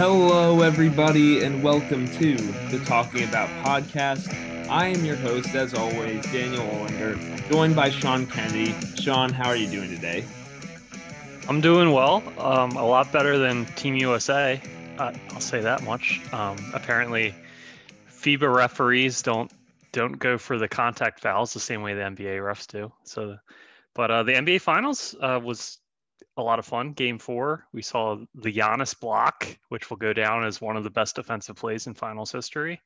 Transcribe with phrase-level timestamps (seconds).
[0.00, 2.34] Hello, everybody, and welcome to
[2.70, 4.32] the Talking About podcast.
[4.70, 8.74] I am your host, as always, Daniel Olinger, joined by Sean Kennedy.
[8.96, 10.24] Sean, how are you doing today?
[11.50, 12.22] I'm doing well.
[12.38, 14.58] Um, a lot better than Team USA.
[14.96, 16.22] Uh, I'll say that much.
[16.32, 17.34] Um, apparently,
[18.10, 19.52] FIBA referees don't
[19.92, 22.90] don't go for the contact fouls the same way the NBA refs do.
[23.04, 23.36] So,
[23.92, 25.76] but uh, the NBA Finals uh, was
[26.36, 26.92] a lot of fun.
[26.92, 30.90] Game four, we saw the Giannis block, which will go down as one of the
[30.90, 32.80] best defensive plays in Finals history.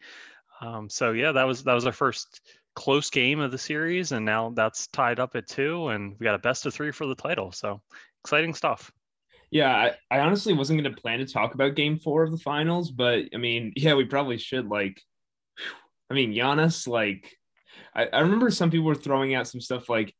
[0.60, 2.40] Um, so yeah, that was that was our first
[2.74, 6.34] close game of the series, and now that's tied up at two, and we got
[6.34, 7.52] a best of three for the title.
[7.52, 7.80] So
[8.24, 8.90] exciting stuff.
[9.50, 9.70] Yeah,
[10.10, 12.90] I, I honestly wasn't going to plan to talk about Game Four of the Finals,
[12.90, 14.68] but I mean, yeah, we probably should.
[14.68, 15.00] Like,
[16.10, 17.30] I mean, Giannis, like,
[17.94, 20.14] I, I remember some people were throwing out some stuff like,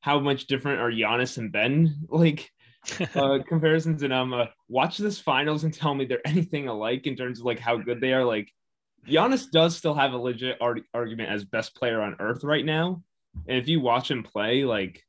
[0.00, 1.96] how much different are Giannis and Ben?
[2.08, 2.50] Like,
[3.14, 7.16] uh, comparisons and um uh, watch this finals and tell me they're anything alike in
[7.16, 8.24] terms of like how good they are.
[8.24, 8.52] Like
[9.06, 13.02] Giannis does still have a legit ar- argument as best player on earth right now.
[13.46, 15.02] And if you watch him play like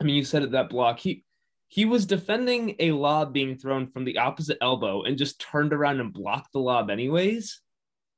[0.00, 1.24] I mean you said it that block he
[1.68, 6.00] he was defending a lob being thrown from the opposite elbow and just turned around
[6.00, 7.60] and blocked the lob anyways.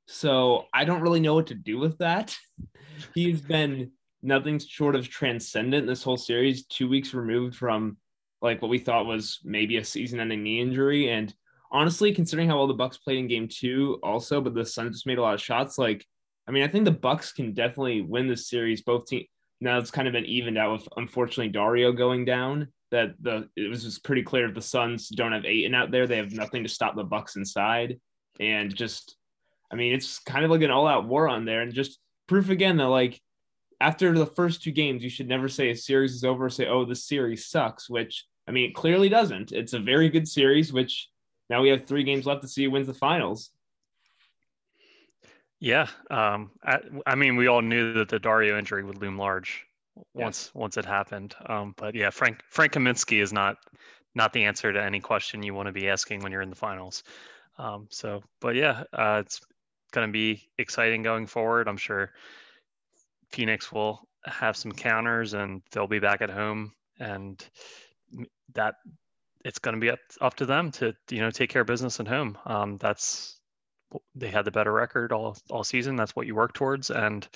[0.07, 2.37] So I don't really know what to do with that.
[3.15, 3.91] He's been
[4.21, 7.97] nothing short of transcendent this whole series two weeks removed from
[8.41, 11.09] like what we thought was maybe a season-ending knee injury.
[11.09, 11.33] And
[11.71, 15.07] honestly, considering how well the Bucks played in Game Two, also, but the Suns just
[15.07, 15.77] made a lot of shots.
[15.77, 16.05] Like,
[16.47, 18.83] I mean, I think the Bucks can definitely win this series.
[18.83, 19.25] Both teams
[19.59, 22.67] now it's kind of been evened out with unfortunately Dario going down.
[22.91, 26.07] That the it was just pretty clear if the Suns don't have Ayton out there,
[26.07, 27.99] they have nothing to stop the Bucks inside.
[28.39, 29.17] And just,
[29.71, 32.77] I mean, it's kind of like an all-out war on there, and just proof again
[32.77, 33.19] that like
[33.79, 36.49] after the first two games, you should never say a series is over.
[36.49, 39.51] Say, oh, the series sucks, which I mean, it clearly doesn't.
[39.51, 41.09] It's a very good series, which
[41.49, 43.51] now we have three games left to see who wins the finals.
[45.59, 49.65] Yeah, um, I, I, mean, we all knew that the Dario injury would loom large
[50.13, 50.51] once yes.
[50.53, 51.35] once it happened.
[51.47, 53.57] Um, but yeah, Frank Frank Kaminsky is not
[54.13, 56.55] not the answer to any question you want to be asking when you're in the
[56.55, 57.03] finals.
[57.57, 59.41] Um, so, but yeah, uh, it's
[59.91, 61.67] going to be exciting going forward.
[61.67, 62.11] I'm sure
[63.29, 67.43] Phoenix will have some counters and they'll be back at home and
[68.53, 68.75] that
[69.45, 71.99] it's going to be up, up to them to you know take care of business
[71.99, 72.37] at home.
[72.45, 73.39] Um, that's
[74.15, 75.95] they had the better record all all season.
[75.95, 76.89] That's what you work towards.
[76.89, 77.27] And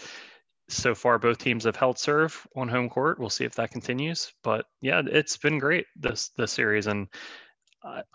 [0.67, 3.19] so far both teams have held serve on home court.
[3.19, 4.33] We'll see if that continues.
[4.43, 6.87] But yeah it's been great this this series.
[6.87, 7.07] And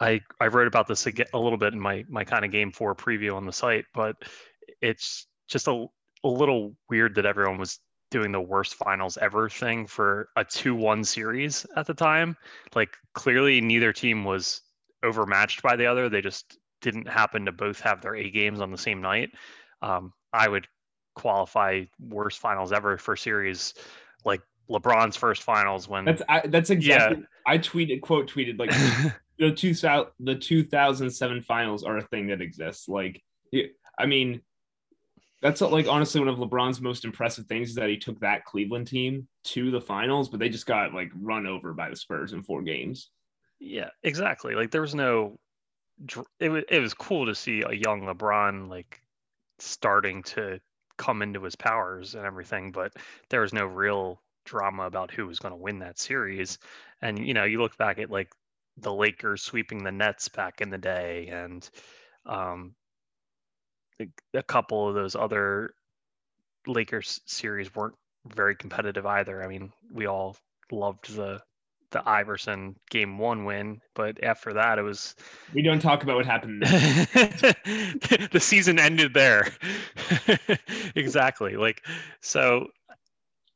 [0.01, 2.73] I I wrote about this a, a little bit in my my kind of game
[2.73, 4.17] four preview on the site, but
[4.81, 5.87] it's just a
[6.27, 11.05] a little weird that everyone was doing the worst finals ever thing for a 2-1
[11.05, 12.37] series at the time.
[12.75, 14.63] Like clearly neither team was
[15.03, 16.09] overmatched by the other.
[16.09, 19.31] They just didn't happen to both have their A games on the same night.
[19.83, 20.67] Um, I would
[21.15, 23.75] qualify worst finals ever for series
[24.25, 27.25] like LeBron's first finals when that's I, that's exactly yeah.
[27.47, 28.71] I tweeted quote tweeted like
[29.39, 29.75] the two
[30.21, 32.89] the 2007 finals are a thing that exists.
[32.89, 33.23] Like
[33.99, 34.43] I mean
[35.43, 38.87] that's like honestly one of LeBron's most impressive things is that he took that Cleveland
[38.87, 42.43] team to the finals, but they just got like run over by the Spurs in
[42.43, 43.11] four games.
[43.59, 44.55] Yeah, exactly.
[44.55, 45.39] Like there was no,
[46.41, 49.01] it was it was cool to see a young LeBron like
[49.59, 50.61] starting to
[50.97, 52.93] come into his powers and everything, but
[53.29, 56.59] there was no real drama about who was going to win that series.
[57.03, 58.33] And you know, you look back at like
[58.79, 61.69] the Lakers sweeping the Nets back in the day, and
[62.25, 62.75] um,
[64.35, 65.75] a couple of those other
[66.67, 67.95] Lakers series weren't
[68.35, 69.43] very competitive either.
[69.43, 70.37] I mean, we all
[70.71, 71.41] loved the
[71.93, 75.15] the Iverson game one win, but after that it was
[75.55, 76.63] we don't talk about what happened.
[76.63, 79.49] the season ended there.
[80.97, 81.57] exactly.
[81.57, 81.87] Like
[82.21, 82.69] so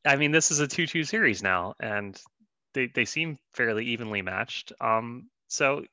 [0.05, 2.21] I mean this is a 2-2 series now and
[2.73, 4.73] they, they seem fairly evenly matched.
[4.81, 5.85] Um so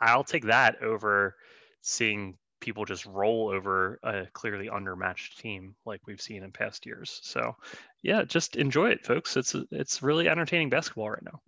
[0.00, 1.36] I'll take that over
[1.80, 7.20] seeing people just roll over a clearly undermatched team like we've seen in past years.
[7.22, 7.56] So,
[8.02, 9.36] yeah, just enjoy it, folks.
[9.36, 11.40] It's it's really entertaining basketball right now.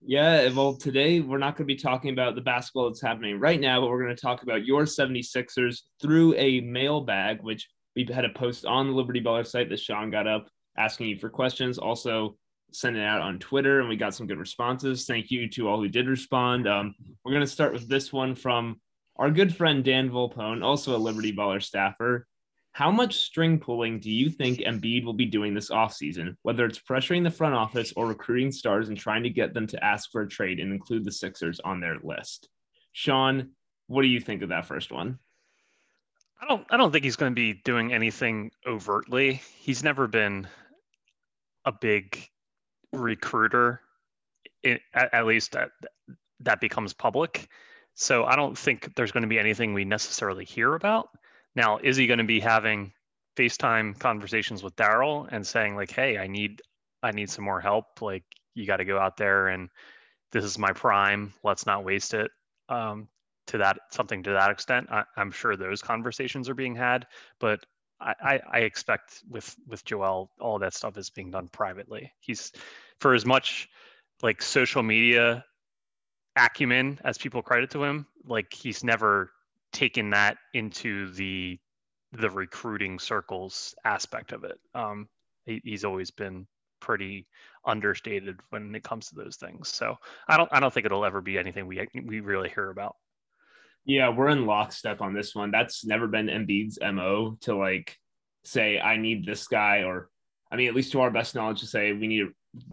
[0.00, 3.60] Yeah, well, today we're not going to be talking about the basketball that's happening right
[3.60, 8.24] now, but we're going to talk about your 76ers through a mailbag, which we had
[8.24, 11.78] a post on the Liberty Baller site that Sean got up asking you for questions.
[11.78, 12.36] Also,
[12.72, 15.04] sent it out on Twitter, and we got some good responses.
[15.04, 16.68] Thank you to all who did respond.
[16.68, 16.94] Um,
[17.24, 18.80] we're going to start with this one from
[19.18, 22.26] our good friend Dan Volpone, also a Liberty Baller staffer,
[22.72, 26.78] how much string pulling do you think Embiid will be doing this offseason, whether it's
[26.78, 30.22] pressuring the front office or recruiting stars and trying to get them to ask for
[30.22, 32.48] a trade and include the Sixers on their list?
[32.92, 33.50] Sean,
[33.88, 35.18] what do you think of that first one?
[36.40, 39.42] I don't I don't think he's going to be doing anything overtly.
[39.58, 40.46] He's never been
[41.64, 42.28] a big
[42.92, 43.80] recruiter
[44.62, 45.70] it, at, at, least that
[46.40, 47.48] that becomes public.
[48.00, 51.08] So I don't think there's going to be anything we necessarily hear about.
[51.56, 52.92] Now, is he going to be having
[53.36, 56.62] FaceTime conversations with Daryl and saying like, "Hey, I need
[57.02, 58.00] I need some more help.
[58.00, 58.22] Like,
[58.54, 59.68] you got to go out there and
[60.30, 61.34] this is my prime.
[61.42, 62.30] Let's not waste it."
[62.68, 63.08] Um,
[63.48, 67.04] to that something to that extent, I, am sure those conversations are being had,
[67.40, 67.66] but
[68.00, 72.12] I, I, I expect with with Joel, all that stuff is being done privately.
[72.20, 72.52] He's
[73.00, 73.68] for as much
[74.22, 75.44] like social media
[76.38, 79.30] acumen as people credit to him like he's never
[79.72, 81.58] taken that into the
[82.12, 84.58] the recruiting circles aspect of it.
[84.74, 85.08] Um
[85.44, 86.46] he, he's always been
[86.80, 87.26] pretty
[87.66, 89.68] understated when it comes to those things.
[89.68, 89.96] So
[90.28, 92.96] i don't i don't think it'll ever be anything we we really hear about.
[93.84, 95.50] Yeah we're in lockstep on this one.
[95.50, 97.96] That's never been Embiid's mo to like
[98.44, 100.08] say i need this guy or
[100.50, 102.26] i mean at least to our best knowledge to say we need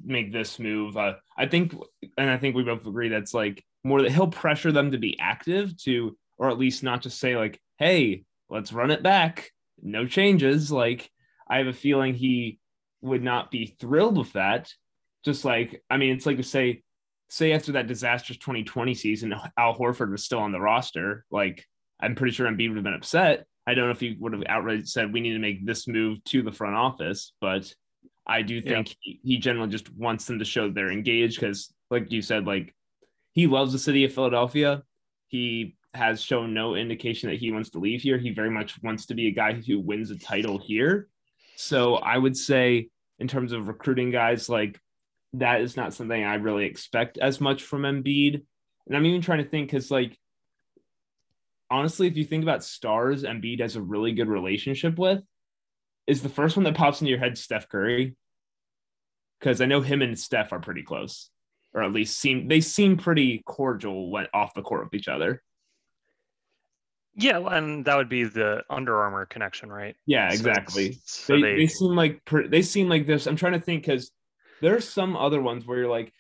[0.04, 0.98] make this move.
[0.98, 1.74] Uh, I think,
[2.18, 5.19] and I think we both agree that's like more that he'll pressure them to be
[5.19, 9.51] active to, or at least not just say like, "Hey, let's run it back,
[9.81, 11.10] no changes." Like,
[11.50, 12.60] I have a feeling he
[13.01, 14.72] would not be thrilled with that.
[15.24, 16.83] Just like, I mean, it's like to say,
[17.30, 21.25] say after that disastrous 2020 season, Al Horford was still on the roster.
[21.31, 21.66] Like,
[22.00, 23.45] I'm pretty sure Embiid would have been upset.
[23.68, 26.24] I don't know if he would have outright said we need to make this move
[26.25, 27.74] to the front office, but
[28.27, 28.95] I do think yeah.
[29.00, 32.74] he, he generally just wants them to show they're engaged because, like you said, like
[33.33, 34.83] he loves the city of Philadelphia.
[35.27, 38.18] He has shown no indication that he wants to leave here.
[38.18, 41.07] He very much wants to be a guy who wins a title here.
[41.56, 42.89] So I would say,
[43.19, 44.80] in terms of recruiting guys, like
[45.33, 48.44] that is not something I really expect as much from Embiid.
[48.88, 50.18] And I'm even trying to think because, like,
[51.69, 55.21] honestly, if you think about stars, Embiid has a really good relationship with
[56.07, 58.16] is the first one that pops into your head Steph Curry?
[59.40, 61.30] Because I know him and Steph are pretty close,
[61.74, 65.42] or at least seem they seem pretty cordial when off the court with each other.
[67.18, 69.96] Yeah, and that would be the Under Armour connection, right?
[70.06, 70.98] Yeah, exactly.
[71.06, 73.25] So they, they, they seem like they seem like this.
[73.25, 74.12] I'm trying to think because
[74.62, 76.12] there's some other ones where you're like,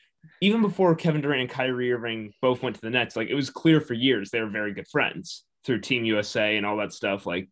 [0.41, 3.49] even before Kevin Durant and Kyrie Irving both went to the Nets, like it was
[3.49, 7.25] clear for years they were very good friends through Team USA and all that stuff.
[7.25, 7.49] Like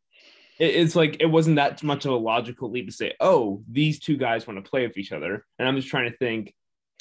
[0.60, 4.18] it's like it wasn't that much of a logical leap to say, oh, these two
[4.18, 5.46] guys want to play with each other.
[5.58, 6.54] And I'm just trying to think,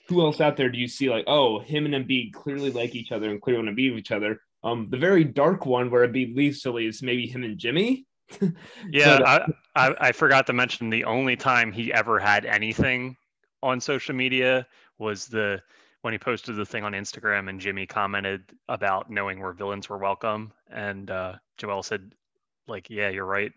[0.08, 3.12] who else out there do you see like, oh, him and Embiid clearly like each
[3.12, 4.40] other and clearly want to be with each other.
[4.64, 8.06] Um, the very dark one where Embiid leaves Philly is maybe him and Jimmy.
[8.90, 9.46] yeah, but, uh,
[9.76, 13.16] I, I, I forgot to mention the only time he ever had anything
[13.62, 14.66] on social media
[14.98, 15.60] was the
[16.02, 19.98] when he posted the thing on Instagram and Jimmy commented about knowing where villains were
[19.98, 22.12] welcome, and uh, Joel said
[22.66, 23.52] like, yeah, you're right.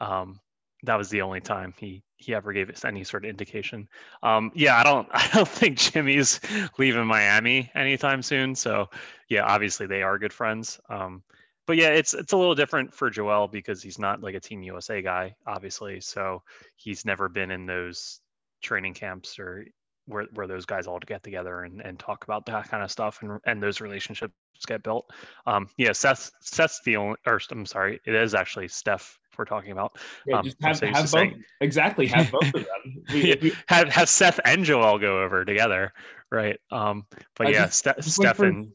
[0.00, 0.40] Um,
[0.82, 3.88] that was the only time he he ever gave us any sort of indication.
[4.22, 6.40] Um, yeah, I don't I don't think Jimmy's
[6.78, 8.54] leaving Miami anytime soon.
[8.54, 8.88] So
[9.28, 10.80] yeah, obviously they are good friends.
[10.88, 11.22] Um,
[11.66, 14.62] but yeah, it's it's a little different for Joel because he's not like a Team
[14.62, 16.00] USA guy, obviously.
[16.00, 16.42] So
[16.76, 18.20] he's never been in those
[18.62, 19.66] training camps or
[20.10, 23.20] where, where those guys all get together and, and talk about that kind of stuff
[23.22, 24.34] and, and those relationships
[24.66, 25.10] get built.
[25.46, 29.72] Um, yeah, Seth, Seth's the only, or I'm sorry, it is actually Steph we're talking
[29.72, 29.96] about.
[30.26, 31.08] Yeah, um, just have, have both.
[31.08, 32.06] Saying, exactly.
[32.08, 33.02] Have both of them.
[33.12, 35.94] We, we, have, have Seth and Joel go over together.
[36.30, 36.58] Right.
[36.70, 38.72] Um, but I yeah, just, Ste- just Steph like and.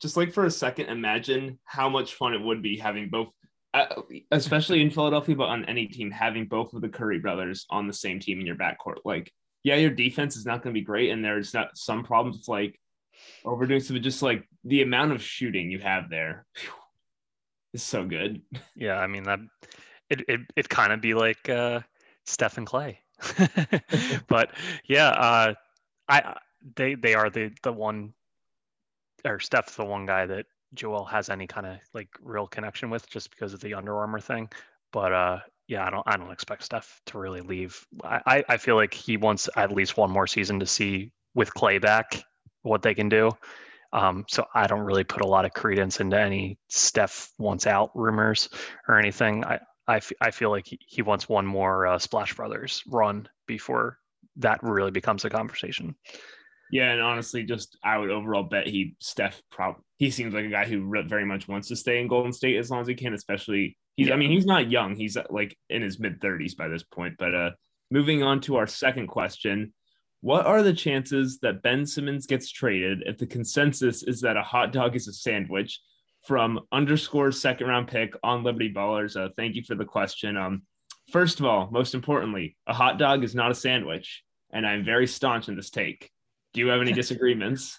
[0.00, 3.28] Just like for a second, imagine how much fun it would be having both
[3.74, 3.86] uh,
[4.30, 7.92] especially in Philadelphia, but on any team, having both of the Curry brothers on the
[7.92, 8.96] same team in your backcourt.
[9.04, 9.30] Like,
[9.66, 12.46] yeah, your defense is not going to be great, and there's not some problems with
[12.46, 12.78] like
[13.44, 16.70] overdoing some, just like the amount of shooting you have there whew,
[17.72, 18.42] is so good.
[18.76, 19.40] Yeah, I mean that
[20.08, 21.80] it it it kind of be like uh,
[22.26, 23.00] Steph and Clay,
[24.28, 24.50] but
[24.84, 25.54] yeah, uh,
[26.08, 26.36] I
[26.76, 28.14] they they are the the one
[29.24, 33.10] or Steph's the one guy that Joel has any kind of like real connection with
[33.10, 34.48] just because of the Under Armour thing.
[34.92, 37.84] But uh, yeah, I don't I don't expect Steph to really leave.
[38.04, 41.78] I, I feel like he wants at least one more season to see with Clay
[41.78, 42.22] back
[42.62, 43.30] what they can do.
[43.92, 47.90] Um, so I don't really put a lot of credence into any Steph wants out
[47.94, 48.48] rumors
[48.88, 49.44] or anything.
[49.44, 53.28] I I, f- I feel like he, he wants one more uh, Splash Brothers run
[53.46, 53.98] before
[54.36, 55.94] that really becomes a conversation.
[56.72, 59.40] Yeah, and honestly, just I would overall bet he Steph.
[59.50, 62.32] Prob- he seems like a guy who re- very much wants to stay in Golden
[62.32, 63.14] State as long as he can.
[63.14, 64.08] Especially he's.
[64.08, 64.14] Yeah.
[64.14, 64.94] I mean, he's not young.
[64.94, 67.14] He's uh, like in his mid thirties by this point.
[67.18, 67.50] But uh,
[67.90, 69.72] moving on to our second question,
[70.20, 74.42] what are the chances that Ben Simmons gets traded if the consensus is that a
[74.42, 75.80] hot dog is a sandwich
[76.26, 79.16] from underscore second round pick on Liberty Ballers.
[79.16, 80.36] Uh, thank you for the question.
[80.36, 80.62] Um,
[81.12, 85.06] first of all, most importantly, a hot dog is not a sandwich, and I'm very
[85.06, 86.10] staunch in this take.
[86.52, 87.78] Do you have any disagreements?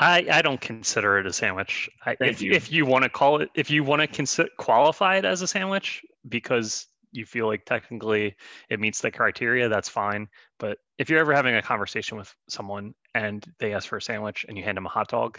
[0.00, 1.88] I, I don't consider it a sandwich.
[2.06, 2.52] I, if you.
[2.52, 5.46] if you want to call it, if you want to consider qualify it as a
[5.46, 8.34] sandwich because you feel like technically
[8.70, 10.28] it meets the criteria, that's fine.
[10.58, 14.46] But if you're ever having a conversation with someone and they ask for a sandwich
[14.48, 15.38] and you hand them a hot dog,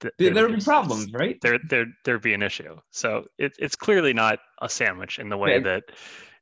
[0.00, 1.38] th- There, would be problems, right?
[1.40, 2.76] There there there'd be an issue.
[2.90, 5.60] So it, it's clearly not a sandwich in the way Yeah.
[5.60, 5.84] that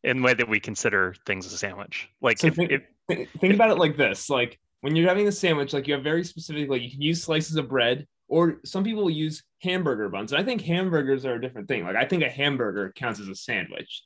[0.02, 2.08] in the way that we consider things a sandwich.
[2.20, 5.28] Like So if, think, if think, think about it like this: like when you're having
[5.28, 8.61] a sandwich, like you have very specific, like you can use slices of bread, or
[8.64, 10.33] some people use hamburger buns.
[10.33, 11.85] And I think hamburgers are a different thing.
[11.85, 14.02] Like I think a hamburger counts as a sandwich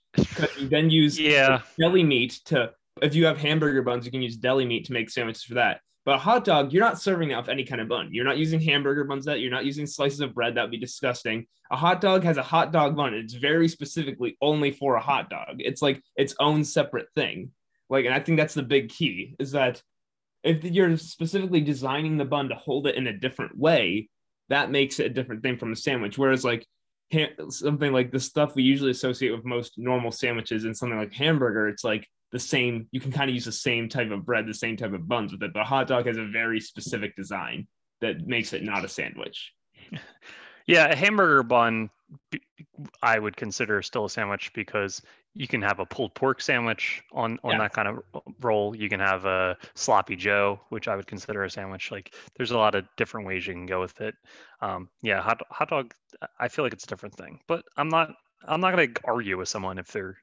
[0.58, 2.72] you then use yeah, deli meat to.
[3.02, 5.80] If you have hamburger buns, you can use deli meat to make sandwiches for that.
[6.04, 8.08] But a hot dog, you're not serving that with any kind of bun.
[8.10, 9.24] You're not using hamburger buns.
[9.24, 10.54] That you're not using slices of bread.
[10.54, 11.46] That would be disgusting.
[11.70, 13.14] A hot dog has a hot dog bun.
[13.14, 15.56] It's very specifically only for a hot dog.
[15.58, 17.52] It's like its own separate thing.
[17.88, 19.82] Like, and I think that's the big key is that
[20.42, 24.08] if you're specifically designing the bun to hold it in a different way,
[24.48, 26.18] that makes it a different thing from a sandwich.
[26.18, 26.66] Whereas like
[27.48, 31.68] something like the stuff we usually associate with most normal sandwiches and something like hamburger,
[31.68, 32.88] it's like the same.
[32.90, 35.32] You can kind of use the same type of bread, the same type of buns
[35.32, 35.52] with it.
[35.52, 37.66] But hot dog has a very specific design
[38.00, 39.52] that makes it not a sandwich.
[40.66, 41.90] Yeah, a hamburger bun
[43.02, 45.02] I would consider still a sandwich because
[45.34, 47.58] you can have a pulled pork sandwich on on Yeah.
[47.58, 48.02] that kind of
[48.40, 48.74] roll.
[48.74, 51.90] You can have a sloppy Joe, which I would consider a sandwich.
[51.90, 54.14] Like there's a lot of different ways you can go with it.
[54.60, 55.94] Um, yeah, hot hot dog.
[56.38, 58.14] I feel like it's a different thing, but I'm not
[58.46, 60.18] I'm not gonna argue with someone if they're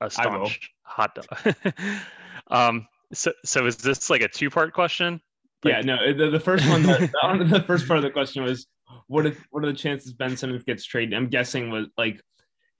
[0.00, 1.54] a staunch hot dog.
[2.48, 5.20] um, so so is this like a two part question?
[5.64, 6.12] Like- yeah, no.
[6.12, 8.66] The, the first one, the, the first part of the question was,
[9.08, 11.14] what if what are the chances Ben Simmons gets traded?
[11.14, 12.20] I'm guessing was like,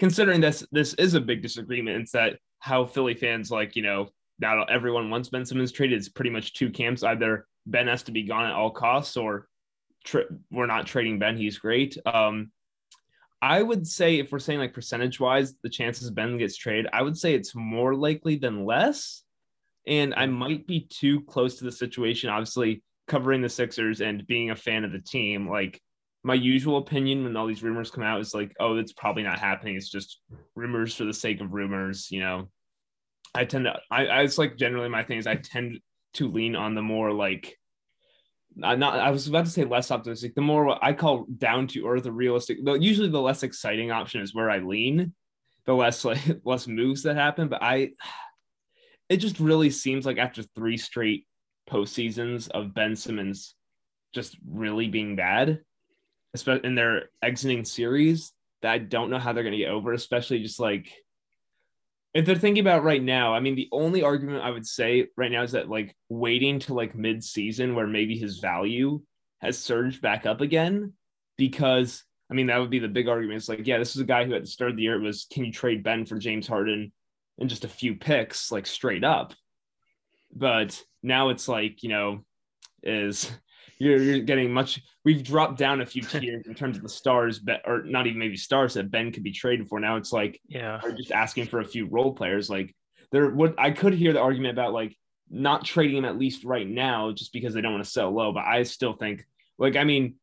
[0.00, 2.00] considering this this is a big disagreement.
[2.00, 4.09] It's that how Philly fans like you know
[4.40, 5.99] now everyone wants Ben Simmons traded.
[5.99, 7.04] It's pretty much two camps.
[7.04, 9.47] Either Ben has to be gone at all costs, or
[10.50, 11.37] we're not trading Ben.
[11.37, 11.97] He's great.
[12.07, 12.50] Um,
[13.42, 17.02] I would say if we're saying like percentage wise, the chances Ben gets traded, I
[17.02, 19.23] would say it's more likely than less.
[19.87, 22.28] And I might be too close to the situation.
[22.28, 25.80] Obviously, covering the Sixers and being a fan of the team, like
[26.23, 29.39] my usual opinion when all these rumors come out is like, oh, it's probably not
[29.39, 29.77] happening.
[29.77, 30.21] It's just
[30.55, 32.11] rumors for the sake of rumors.
[32.11, 32.49] You know,
[33.35, 35.81] I tend to, I, I it's like generally my thing is I tend
[36.15, 37.57] to lean on the more like,
[38.62, 41.87] I'm not, I was about to say less optimistic, the more I call down to
[41.87, 42.59] earth or realistic.
[42.65, 45.15] Though usually the less exciting option is where I lean,
[45.65, 47.49] the less like less moves that happen.
[47.49, 47.93] But I,
[49.09, 51.27] it just really seems like after three straight
[51.71, 53.55] postseasons of Ben Simmons
[54.12, 55.61] just really being bad,
[56.34, 58.32] especially in their exiting series,
[58.62, 60.92] that I don't know how they're going to get over, especially just like
[62.14, 63.34] if they're thinking about right now.
[63.34, 66.75] I mean, the only argument I would say right now is that like waiting to
[66.75, 69.00] like mid season where maybe his value
[69.40, 70.92] has surged back up again
[71.37, 72.04] because.
[72.28, 73.38] I mean, that would be the big argument.
[73.38, 75.04] It's like, yeah, this is a guy who at the start of the year it
[75.04, 76.92] was, can you trade Ben for James Harden
[77.40, 79.34] and just a few picks, like straight up.
[80.32, 82.25] But now it's like, you know,
[82.84, 83.28] is
[83.80, 84.80] you're, you're getting much.
[85.06, 88.18] We've dropped down a few tiers in terms of the stars, but or not even
[88.18, 89.80] maybe stars that Ben could be traded for.
[89.80, 90.78] Now it's like Yeah.
[90.84, 92.50] are just asking for a few role players.
[92.50, 92.76] Like
[93.10, 94.94] there would I could hear the argument about like
[95.30, 98.32] not trading him at least right now just because they don't want to sell low.
[98.32, 99.26] But I still think
[99.58, 100.16] like I mean,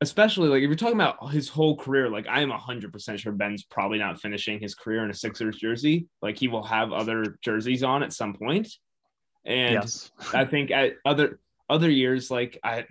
[0.00, 3.32] especially like if you're talking about his whole career, like I am hundred percent sure
[3.32, 6.06] Ben's probably not finishing his career in a Sixers jersey.
[6.22, 8.68] Like he will have other jerseys on at some point.
[9.44, 10.12] And yes.
[10.32, 11.40] I think at other
[11.70, 12.86] other years, like I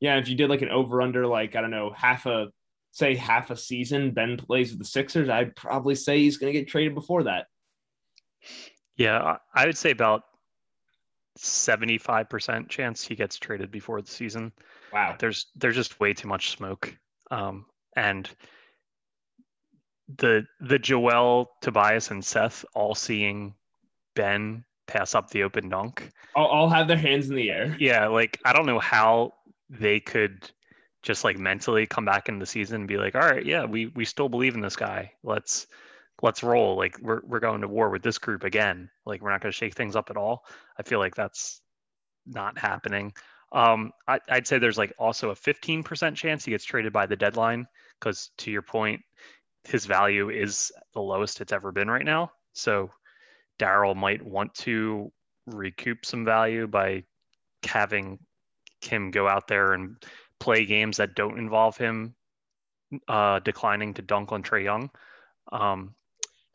[0.00, 2.48] yeah, if you did like an over under like I don't know, half a
[2.92, 6.68] say half a season, Ben plays with the Sixers, I'd probably say he's gonna get
[6.68, 7.46] traded before that.
[8.96, 10.22] Yeah, I- I would say about
[11.38, 14.52] 75% chance he gets traded before the season.
[14.92, 15.16] Wow.
[15.18, 16.94] There's there's just way too much smoke.
[17.30, 17.64] Um,
[17.96, 18.28] and
[20.18, 23.54] the the Joel, Tobias, and Seth all seeing
[24.14, 26.10] Ben pass up the open dunk.
[26.36, 27.76] I'll, I'll have their hands in the air.
[27.78, 29.34] Yeah, like I don't know how
[29.70, 30.50] they could
[31.02, 33.86] just like mentally come back in the season and be like, all right, yeah, we
[33.86, 35.12] we still believe in this guy.
[35.22, 35.66] Let's
[36.22, 36.76] let's roll.
[36.76, 38.90] Like we're we're going to war with this group again.
[39.04, 40.44] Like we're not going to shake things up at all.
[40.78, 41.60] I feel like that's
[42.26, 43.12] not happening.
[43.52, 47.16] Um, I, I'd say there's like also a 15% chance he gets traded by the
[47.16, 47.66] deadline
[48.00, 49.02] because to your point,
[49.64, 52.32] his value is the lowest it's ever been right now.
[52.54, 52.90] So
[53.58, 55.12] Daryl might want to
[55.46, 57.04] recoup some value by
[57.64, 58.18] having
[58.80, 59.96] Kim go out there and
[60.40, 62.14] play games that don't involve him
[63.08, 64.90] uh, declining to dunk on Trae Young,
[65.52, 65.94] um,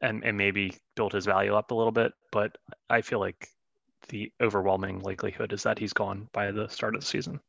[0.02, 2.12] and and maybe build his value up a little bit.
[2.32, 2.58] But
[2.90, 3.48] I feel like
[4.10, 7.40] the overwhelming likelihood is that he's gone by the start of the season.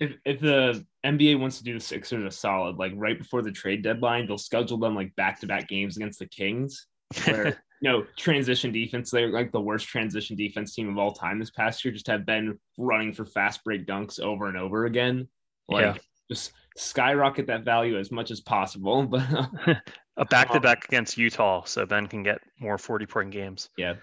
[0.00, 3.52] If, if the NBA wants to do the Sixers a solid, like right before the
[3.52, 6.88] trade deadline, they'll schedule them like back to back games against the Kings,
[7.20, 9.10] where you know transition defense.
[9.10, 11.92] They're like the worst transition defense team of all time this past year.
[11.92, 15.28] Just have been running for fast break dunks over and over again.
[15.68, 16.02] Like yeah.
[16.30, 19.06] just skyrocket that value as much as possible.
[19.06, 19.78] But
[20.16, 23.70] a back to back against Utah, so Ben can get more forty point games.
[23.76, 23.94] Yeah,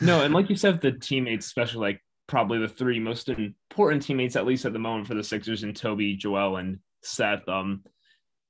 [0.00, 4.36] no, and like you said, the teammates, especially like probably the three most important teammates,
[4.36, 7.48] at least at the moment for the Sixers, and Toby, Joel, and Seth.
[7.48, 7.82] Um,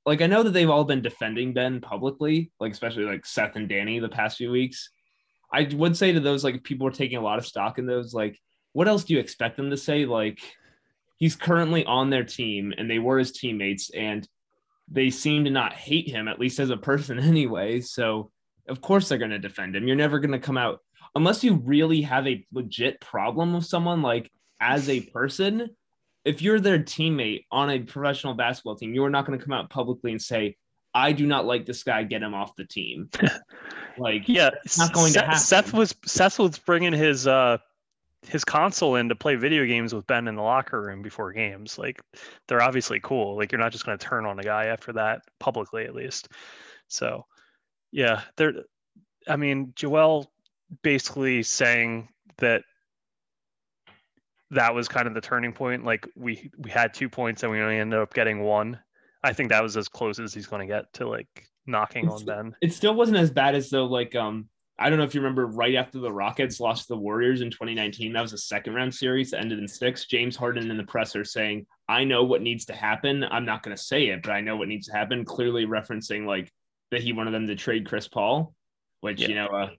[0.05, 3.67] like I know that they've all been defending Ben publicly, like especially like Seth and
[3.67, 4.89] Danny the past few weeks.
[5.51, 8.13] I would say to those like people are taking a lot of stock in those.
[8.13, 8.39] Like,
[8.73, 10.05] what else do you expect them to say?
[10.05, 10.39] Like,
[11.17, 14.27] he's currently on their team, and they were his teammates, and
[14.87, 17.81] they seem to not hate him, at least as a person anyway.
[17.81, 18.31] So
[18.67, 19.87] of course they're going to defend him.
[19.87, 20.79] You're never going to come out
[21.15, 25.69] unless you really have a legit problem with someone like as a person
[26.25, 29.69] if you're their teammate on a professional basketball team you're not going to come out
[29.69, 30.55] publicly and say
[30.93, 33.09] i do not like this guy get him off the team.
[33.97, 35.39] Like yeah it's not going seth, to happen.
[35.39, 37.57] Seth was seth was bringing his uh
[38.27, 41.77] his console in to play video games with ben in the locker room before games.
[41.77, 42.01] Like
[42.49, 43.37] they're obviously cool.
[43.37, 46.27] Like you're not just going to turn on a guy after that publicly at least.
[46.89, 47.25] So
[47.91, 48.53] yeah there
[49.27, 50.29] i mean joel
[50.81, 52.63] basically saying that
[54.51, 55.83] that was kind of the turning point.
[55.83, 58.79] Like we we had two points and we only ended up getting one.
[59.23, 61.27] I think that was as close as he's going to get to like
[61.65, 62.55] knocking it's, on Ben.
[62.61, 65.47] It still wasn't as bad as though like um I don't know if you remember
[65.47, 68.11] right after the Rockets lost to the Warriors in 2019.
[68.11, 70.05] That was a second round series that ended in six.
[70.05, 73.23] James Harden in the presser saying, I know what needs to happen.
[73.23, 75.23] I'm not going to say it, but I know what needs to happen.
[75.23, 76.51] Clearly referencing like
[76.91, 78.53] that he wanted them to trade Chris Paul,
[78.99, 79.27] which, yeah.
[79.29, 79.69] you know, uh,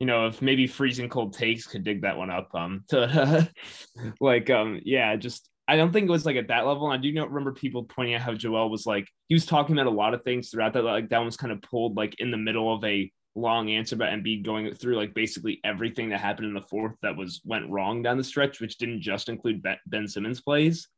[0.00, 2.54] you know, if maybe freezing cold takes could dig that one up.
[2.54, 3.48] Um, to
[4.20, 6.90] like, um, yeah, just I don't think it was like at that level.
[6.90, 9.76] And I do not remember people pointing out how Joel was like he was talking
[9.76, 10.84] about a lot of things throughout that.
[10.84, 13.94] Like that one was kind of pulled like in the middle of a long answer
[13.94, 17.70] about Embiid going through like basically everything that happened in the fourth that was went
[17.70, 20.88] wrong down the stretch, which didn't just include Ben Simmons plays.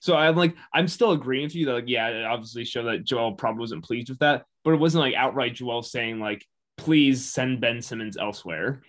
[0.00, 3.04] So I'm like, I'm still agreeing with you that like, yeah, it obviously showed that
[3.04, 6.44] Joel probably wasn't pleased with that, but it wasn't like outright Joel saying like,
[6.76, 8.82] please send Ben Simmons elsewhere.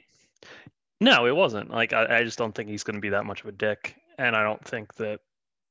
[1.01, 1.69] No, it wasn't.
[1.69, 3.95] Like I, I just don't think he's going to be that much of a dick,
[4.17, 5.19] and I don't think that.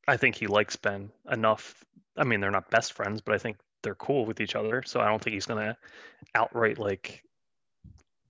[0.08, 1.84] I think he likes Ben enough.
[2.16, 4.82] I mean, they're not best friends, but I think they're cool with each other.
[4.84, 5.76] So I don't think he's going to
[6.34, 7.22] outright like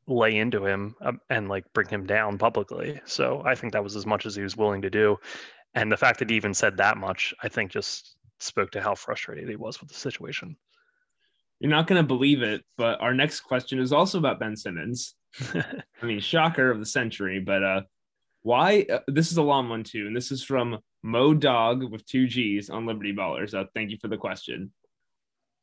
[0.07, 3.01] lay into him um, and like bring him down publicly.
[3.05, 5.19] So I think that was as much as he was willing to do.
[5.75, 8.95] And the fact that he even said that much, I think just spoke to how
[8.95, 10.57] frustrated he was with the situation.
[11.63, 15.15] You're not going to believe it, but our next question is also about Ben Simmons.
[15.55, 17.81] I mean, shocker of the century, but uh,
[18.43, 18.85] why?
[18.93, 22.27] Uh, this is a long one too, and this is from Mo Dog with two
[22.27, 23.55] G's on Liberty Ballers.
[23.55, 24.73] Uh, thank you for the question.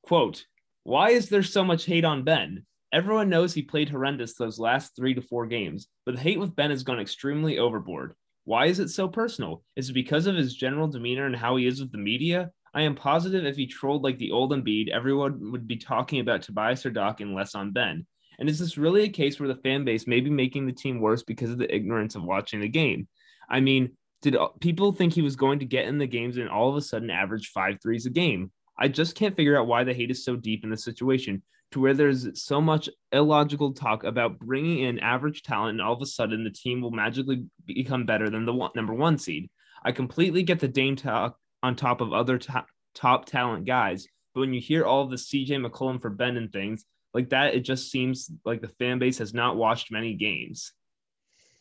[0.03, 0.45] Quote:
[0.83, 2.65] Why is there so much hate on Ben?
[2.93, 6.55] Everyone knows he played horrendous those last three to four games, but the hate with
[6.55, 8.15] Ben has gone extremely overboard.
[8.45, 9.63] Why is it so personal?
[9.75, 12.51] Is it because of his general demeanor and how he is with the media?
[12.73, 16.43] I am positive if he trolled like the old Embiid, everyone would be talking about
[16.43, 18.05] Tobias or Doc and less on Ben.
[18.39, 21.01] And is this really a case where the fan base may be making the team
[21.01, 23.08] worse because of the ignorance of watching the game?
[23.49, 26.69] I mean, did people think he was going to get in the games and all
[26.69, 28.51] of a sudden average five threes a game?
[28.77, 31.79] I just can't figure out why the hate is so deep in this situation to
[31.79, 36.05] where there's so much illogical talk about bringing in average talent and all of a
[36.05, 39.49] sudden the team will magically become better than the one, number one seed.
[39.84, 44.07] I completely get the Dame talk on top of other top, top talent guys.
[44.33, 47.55] But when you hear all of the CJ McCollum for Ben and things like that,
[47.55, 50.73] it just seems like the fan base has not watched many games.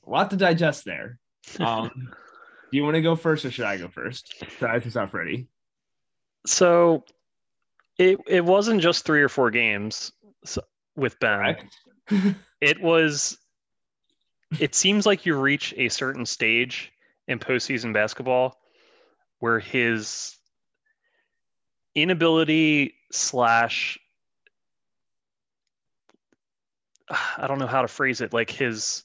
[0.07, 1.19] A lot to digest there.
[1.61, 1.91] Um,
[2.71, 4.45] do you want to go first or should I go first?
[4.61, 5.49] I just not ready.
[6.47, 7.05] So
[7.99, 10.13] it it wasn't just three or four games
[10.97, 11.57] with Ben.
[12.61, 13.39] it was
[14.59, 16.93] it seems like you reach a certain stage
[17.27, 18.59] in postseason basketball
[19.39, 20.37] where his
[21.95, 23.99] inability slash
[27.11, 29.05] I don't know how to phrase it like his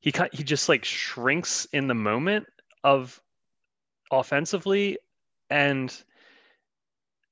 [0.00, 2.46] he he just like shrinks in the moment
[2.84, 3.20] of
[4.10, 4.98] offensively
[5.50, 5.94] and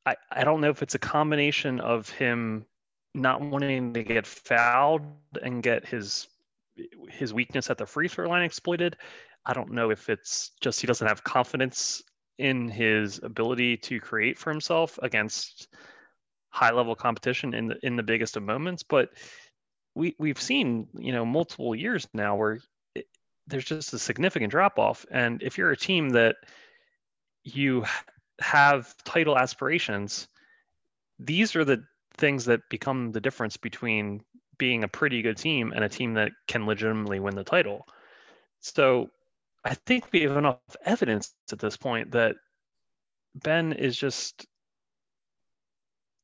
[0.05, 2.65] I I don't know if it's a combination of him
[3.15, 5.03] not wanting to get fouled
[5.43, 6.29] and get his
[7.09, 8.97] his weakness at the free throw line exploited.
[9.45, 12.03] I don't know if it's just he doesn't have confidence
[12.39, 15.69] in his ability to create for himself against
[16.49, 19.11] high level competition in the in the biggest of moments, but
[19.95, 22.61] we we've seen you know multiple years now where
[22.95, 23.07] it,
[23.47, 26.37] there's just a significant drop off, and if you're a team that
[27.45, 27.85] you
[28.41, 30.29] have title aspirations,
[31.19, 31.85] these are the
[32.17, 34.23] things that become the difference between
[34.59, 37.87] being a pretty good team and a team that can legitimately win the title.
[38.61, 39.11] So
[39.67, 42.37] I think we have enough evidence at this point that
[43.35, 44.47] Ben is just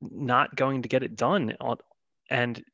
[0.00, 1.56] not going to get it done
[2.30, 2.64] and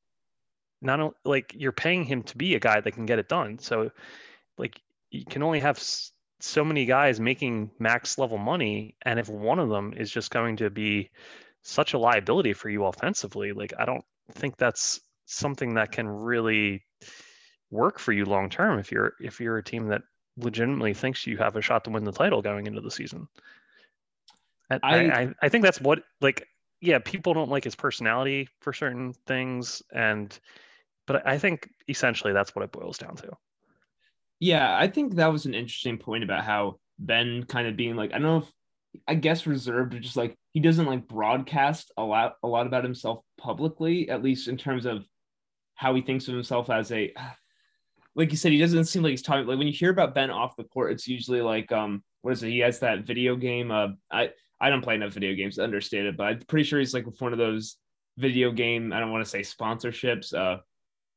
[0.83, 3.59] not like you're paying him to be a guy that can get it done.
[3.59, 3.90] So
[4.59, 4.78] like
[5.11, 5.83] you can only have
[6.40, 10.57] so many guys making max level money and if one of them is just going
[10.59, 11.09] to be
[11.62, 16.85] such a liability for you offensively like i don't think that's something that can really
[17.70, 20.02] work for you long term if you're if you're a team that
[20.38, 23.29] legitimately thinks you have a shot to win the title going into the season.
[24.70, 26.46] I, I, I think that's what like
[26.81, 30.38] yeah people don't like his personality for certain things and
[31.07, 33.33] but i think essentially that's what it boils down to.
[34.40, 38.11] Yeah i think that was an interesting point about how ben kind of being like
[38.11, 38.53] i don't know if
[39.07, 42.85] i guess reserved or just like he doesn't like broadcast a lot a lot about
[42.85, 45.05] himself publicly at least in terms of
[45.74, 47.12] how he thinks of himself as a
[48.18, 50.31] like you said he doesn't seem like he's talking like when you hear about ben
[50.31, 53.70] off the court it's usually like um what is it he has that video game
[53.70, 54.28] uh i
[54.61, 57.07] I don't play enough video games to understand it, but I'm pretty sure he's like
[57.20, 57.76] one of those
[58.16, 58.92] video game.
[58.92, 60.59] I don't want to say sponsorships, uh,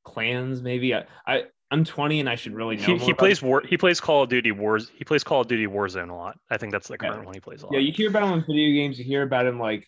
[0.04, 0.94] clans maybe.
[0.94, 2.84] I, I I'm 20 and I should really know.
[2.84, 3.64] He, he plays war.
[3.66, 4.92] He plays Call of Duty Wars.
[4.94, 6.38] He plays Call of Duty Warzone a lot.
[6.50, 7.26] I think that's the current yeah.
[7.26, 7.74] one he plays a lot.
[7.74, 9.00] Yeah, you hear about him in video games.
[9.00, 9.88] You hear about him like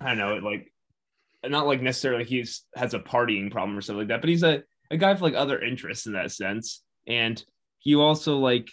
[0.00, 0.72] I don't know, like
[1.44, 4.62] not like necessarily he's has a partying problem or something like that, but he's a
[4.90, 6.82] a guy with like other interests in that sense.
[7.06, 7.42] And
[7.78, 8.68] he also like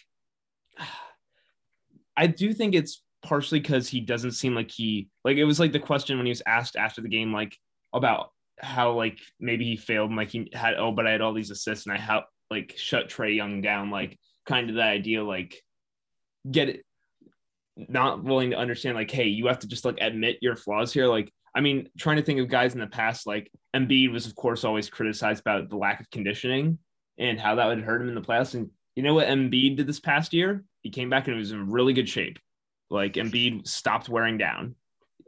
[2.18, 5.72] I do think it's partially because he doesn't seem like he like it was like
[5.72, 7.56] the question when he was asked after the game like
[7.94, 11.34] about how like maybe he failed and like he had oh but I had all
[11.34, 15.24] these assists and I helped like shut Trae Young down like kind of the idea
[15.24, 15.62] like
[16.50, 16.86] get it
[17.76, 21.08] not willing to understand like hey you have to just like admit your flaws here
[21.08, 24.36] like I mean trying to think of guys in the past like Embiid was of
[24.36, 26.78] course always criticized about the lack of conditioning
[27.18, 29.88] and how that would hurt him in the playoffs and you know what Embiid did
[29.88, 32.40] this past year he came back and he was in really good shape
[32.90, 34.76] like Embiid stopped wearing down.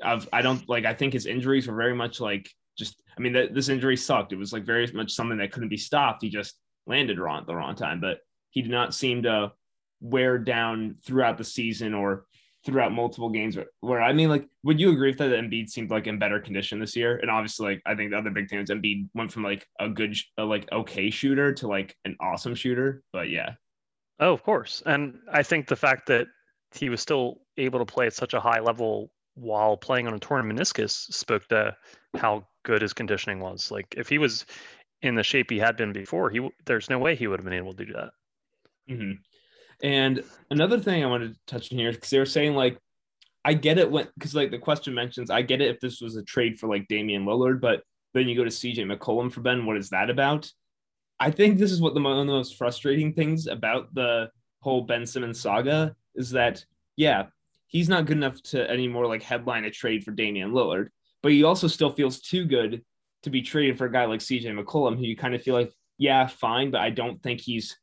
[0.04, 0.86] I've, I don't like.
[0.86, 3.02] I think his injuries were very much like just.
[3.18, 4.32] I mean, this injury sucked.
[4.32, 6.22] It was like very much something that couldn't be stopped.
[6.22, 6.56] He just
[6.88, 8.20] landed wrong at the wrong time, but
[8.52, 9.52] he did not seem to
[10.00, 12.26] wear down throughout the season or
[12.66, 13.56] throughout multiple games.
[13.56, 15.30] Where, where I mean, like, would you agree with that?
[15.30, 17.18] that Embiid seemed like in better condition this year?
[17.18, 19.90] And obviously, like, I think the other big thing is Embiid went from like a
[19.90, 23.04] good, a, like okay shooter to like an awesome shooter.
[23.14, 23.54] But yeah.
[24.20, 24.84] Oh, of course.
[24.86, 26.28] And I think the fact that
[26.74, 30.20] he was still able to play at such a high level while playing on a
[30.20, 31.76] torn meniscus spoke to
[32.18, 33.72] how good his conditioning was.
[33.72, 34.46] Like if he was
[35.02, 37.54] in the shape he had been before, he there's no way he would have been
[37.54, 38.10] able to do that.
[38.90, 39.12] Mm-hmm.
[39.82, 42.78] And another thing I wanted to touch on here because they were saying like,
[43.46, 46.16] I get it when because like the question mentions I get it if this was
[46.16, 49.66] a trade for like Damian Lillard, but then you go to CJ McCollum for Ben.
[49.66, 50.52] What is that about?
[51.20, 54.30] I think this is what the one of the most frustrating things about the
[54.62, 56.66] whole Ben Simmons saga is that
[56.98, 57.28] yeah,
[57.68, 60.90] he's not good enough to anymore like headline a trade for Damian Lillard,
[61.24, 62.84] but he also still feels too good
[63.24, 65.74] to be traded for a guy like CJ McCollum, who you kind of feel like,
[65.98, 67.78] yeah, fine, but I don't think he's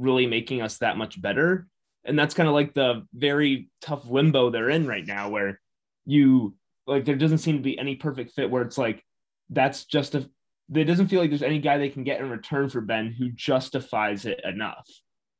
[0.00, 1.66] really making us that much better.
[2.04, 5.60] And that's kind of like the very tough limbo they're in right now, where
[6.06, 6.54] you
[6.86, 9.04] like there doesn't seem to be any perfect fit where it's like
[9.50, 10.28] that's just a
[10.68, 13.28] there doesn't feel like there's any guy they can get in return for Ben who
[13.30, 14.88] justifies it enough,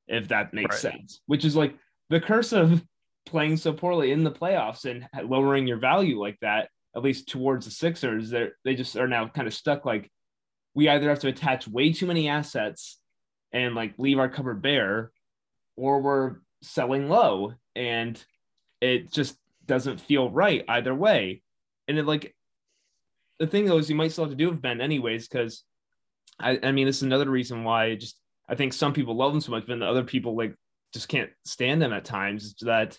[0.09, 0.93] if that makes right.
[0.93, 1.21] sense.
[1.27, 1.75] Which is like
[2.11, 2.85] the curse of
[3.27, 7.65] playing so poorly in the playoffs and lowering your value like that, at least towards
[7.65, 9.85] the Sixers, they they just are now kind of stuck.
[9.87, 10.11] Like
[10.75, 13.00] we either have to attach way too many assets
[13.53, 15.13] and like leave our cupboard bare,
[15.77, 18.23] or we're selling low, and
[18.81, 19.37] it just
[19.67, 21.43] doesn't feel right either way.
[21.89, 22.35] And it like
[23.39, 25.65] the thing though is you might still have to do with Ben anyways, because
[26.39, 29.41] I, I mean this is another reason why just I think some people love him
[29.41, 30.55] so much, but the other people like
[30.93, 32.55] just can't stand them at times.
[32.63, 32.99] That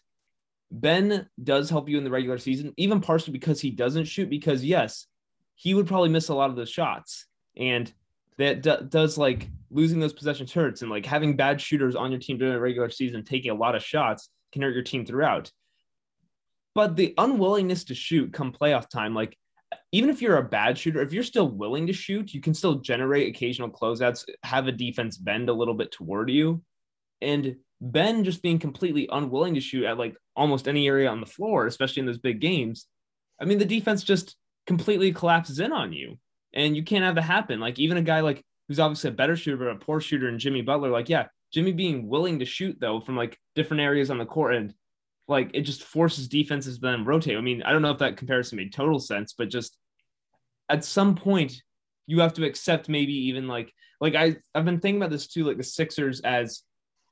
[0.71, 4.29] Ben does help you in the regular season, even partially because he doesn't shoot.
[4.29, 5.07] Because yes,
[5.55, 7.91] he would probably miss a lot of those shots, and
[8.37, 12.19] that d- does like losing those possessions hurts, and like having bad shooters on your
[12.19, 15.51] team during the regular season taking a lot of shots can hurt your team throughout.
[16.73, 19.37] But the unwillingness to shoot come playoff time, like
[19.91, 22.75] even if you're a bad shooter, if you're still willing to shoot, you can still
[22.75, 26.61] generate occasional closeouts, have a defense bend a little bit toward you.
[27.21, 31.25] And Ben just being completely unwilling to shoot at like almost any area on the
[31.25, 32.87] floor, especially in those big games.
[33.39, 34.35] I mean, the defense just
[34.67, 36.17] completely collapses in on you.
[36.53, 37.59] And you can't have that happen.
[37.59, 40.39] Like even a guy like who's obviously a better shooter, but a poor shooter and
[40.39, 44.17] Jimmy Butler, like, yeah, Jimmy being willing to shoot though from like different areas on
[44.17, 44.73] the court and
[45.27, 47.37] like it just forces defenses to then rotate.
[47.37, 49.77] I mean, I don't know if that comparison made total sense, but just
[50.69, 51.61] at some point
[52.07, 55.45] you have to accept maybe even like like I I've been thinking about this too,
[55.45, 56.63] like the Sixers as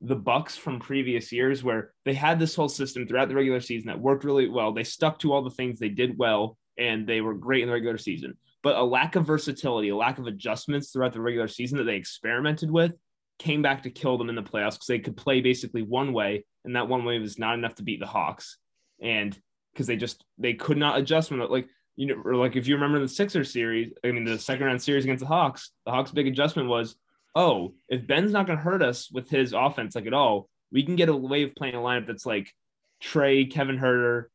[0.02, 3.88] the Bucks from previous years where they had this whole system throughout the regular season
[3.88, 4.72] that worked really well.
[4.74, 7.74] They stuck to all the things they did well and they were great in the
[7.74, 8.38] regular season.
[8.62, 11.96] But a lack of versatility, a lack of adjustments throughout the regular season that they
[11.96, 12.94] experimented with
[13.38, 16.46] came back to kill them in the playoffs because they could play basically one way,
[16.66, 18.58] and that one way was not enough to beat the Hawks.
[19.02, 19.38] And
[19.74, 22.76] because they just they could not adjust when like you know, or like if you
[22.76, 26.12] remember the Sixers series, I mean the second round series against the Hawks, the Hawks'
[26.12, 26.96] big adjustment was,
[27.36, 30.96] oh, if Ben's not gonna hurt us with his offense like at all, we can
[30.96, 32.54] get a way of playing a lineup that's like
[33.02, 34.26] Trae, Kevin Huerter,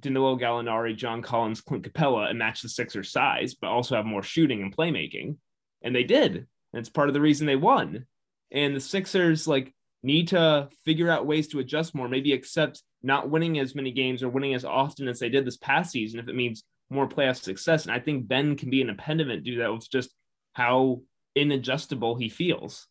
[0.00, 4.22] Danilo Gallinari, John Collins, Clint Capela and match the Sixers size, but also have more
[4.22, 5.36] shooting and playmaking.
[5.82, 6.36] And they did.
[6.36, 6.46] And
[6.80, 8.06] it's part of the reason they won.
[8.50, 13.30] And the Sixers like need to figure out ways to adjust more, maybe accept not
[13.30, 16.28] winning as many games or winning as often as they did this past season if
[16.28, 17.84] it means more playoff success.
[17.84, 20.10] And I think Ben can be an impediment due to that with just
[20.52, 21.02] how
[21.36, 22.86] inadjustable he feels.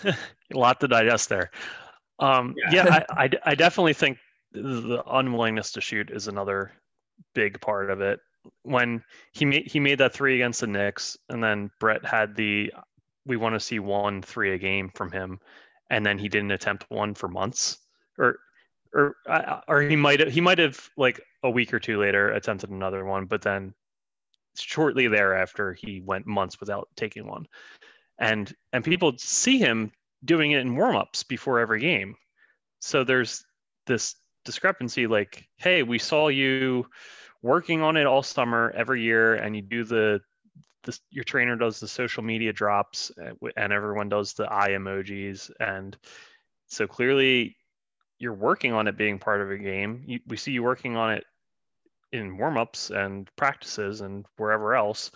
[0.04, 0.14] a
[0.54, 1.50] lot to digest there.
[2.18, 4.18] Um, yeah, yeah I, I, I definitely think
[4.62, 6.72] the unwillingness to shoot is another
[7.34, 8.20] big part of it.
[8.62, 12.72] When he made he made that three against the Knicks, and then Brett had the
[13.26, 15.40] we want to see one three a game from him,
[15.90, 17.78] and then he didn't attempt one for months,
[18.18, 18.38] or
[18.92, 19.16] or
[19.68, 23.04] or he might have he might have like a week or two later attempted another
[23.04, 23.74] one, but then
[24.56, 27.46] shortly thereafter he went months without taking one,
[28.18, 29.90] and and people see him
[30.24, 32.14] doing it in warmups before every game,
[32.80, 33.44] so there's
[33.86, 34.14] this
[34.46, 36.86] discrepancy like hey we saw you
[37.42, 40.20] working on it all summer every year and you do the
[40.86, 45.50] this, your trainer does the social media drops uh, and everyone does the eye emojis.
[45.60, 45.96] And
[46.68, 47.56] so clearly
[48.18, 50.04] you're working on it being part of a game.
[50.06, 51.24] You, we see you working on it
[52.12, 55.10] in warm-ups and practices and wherever else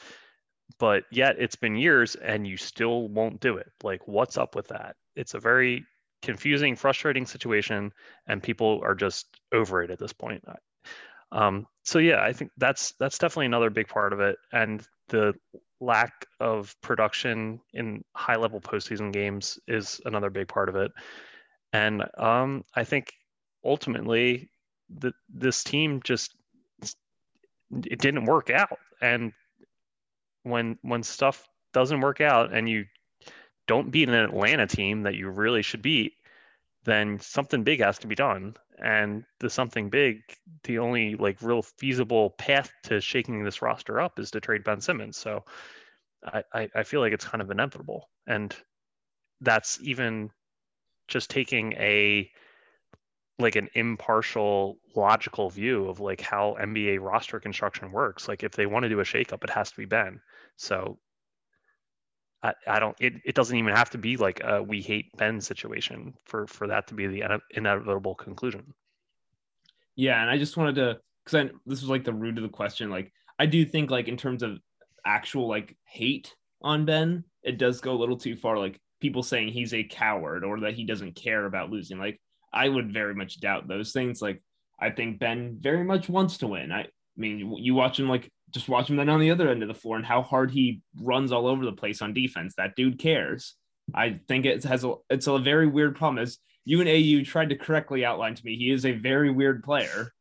[0.79, 3.71] but yet it's been years and you still won't do it.
[3.83, 4.97] Like what's up with that?
[5.17, 5.85] It's a very
[6.23, 7.93] confusing, frustrating situation,
[8.27, 10.45] and people are just over it at this point.
[11.33, 15.35] Um, so yeah, I think that's that's definitely another big part of it, and the
[15.81, 20.93] lack of production in high level postseason games is another big part of it.
[21.73, 23.13] And um, I think
[23.65, 24.51] ultimately,
[24.89, 26.35] the, this team just
[27.85, 29.33] it didn't work out, and
[30.43, 32.85] when when stuff doesn't work out and you
[33.71, 36.15] don't beat an Atlanta team that you really should beat,
[36.87, 38.57] then something big has to be done.
[38.83, 40.23] And the something big,
[40.65, 44.81] the only like real feasible path to shaking this roster up is to trade Ben
[44.81, 45.17] Simmons.
[45.17, 45.45] So
[46.53, 48.09] I, I, feel like it's kind of inevitable.
[48.27, 48.53] And
[49.41, 50.31] that's even
[51.07, 52.29] just taking a
[53.39, 58.27] like an impartial logical view of like how NBA roster construction works.
[58.27, 60.21] Like if they want to do a shakeup, it has to be Ben.
[60.57, 60.99] So
[62.43, 65.41] I, I don't it, it doesn't even have to be like a we hate Ben
[65.41, 68.75] situation for for that to be the inevitable conclusion.
[69.97, 72.91] Yeah, and I just wanted to because this was like the root of the question.
[72.91, 74.59] Like I do think like in terms of
[75.05, 78.59] actual like hate on Ben, it does go a little too far.
[78.59, 81.99] Like people saying he's a coward or that he doesn't care about losing.
[81.99, 82.21] Like
[82.53, 84.23] I would very much doubt those things.
[84.23, 84.43] Like
[84.81, 86.73] I think Ben very much wants to win.
[86.73, 89.63] I, I mean, you watch him like just watch him then on the other end
[89.63, 92.55] of the floor and how hard he runs all over the place on defense.
[92.57, 93.55] That dude cares.
[93.95, 96.23] I think it has a it's a very weird problem.
[96.23, 99.63] As you and AU tried to correctly outline to me, he is a very weird
[99.63, 100.13] player.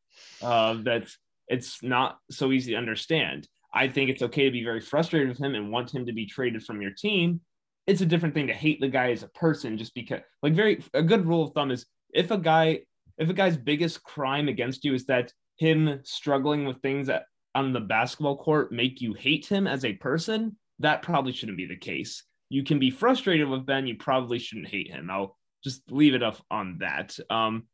[0.41, 1.07] Uh, that
[1.47, 3.47] it's not so easy to understand.
[3.73, 6.25] I think it's okay to be very frustrated with him and want him to be
[6.25, 7.41] traded from your team.
[7.87, 10.83] It's a different thing to hate the guy as a person just because like very
[10.93, 12.81] a good rule of thumb is if a guy
[13.17, 17.73] if a guy's biggest crime against you is that him struggling with things that on
[17.73, 21.75] the basketball court make you hate him as a person, that probably shouldn't be the
[21.75, 22.23] case.
[22.49, 23.87] You can be frustrated with Ben.
[23.87, 25.09] You probably shouldn't hate him.
[25.09, 27.17] I'll just leave it up on that.
[27.29, 27.67] Um,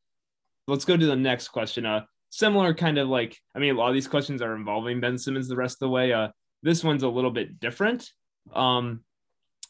[0.68, 1.86] let's go to the next question.
[1.86, 5.18] Uh, similar kind of like, I mean, a lot of these questions are involving Ben
[5.18, 6.12] Simmons the rest of the way.
[6.12, 6.30] Uh,
[6.64, 8.10] this one's a little bit different.
[8.54, 9.02] Um,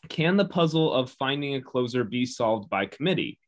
[0.09, 3.39] can the puzzle of finding a closer be solved by committee?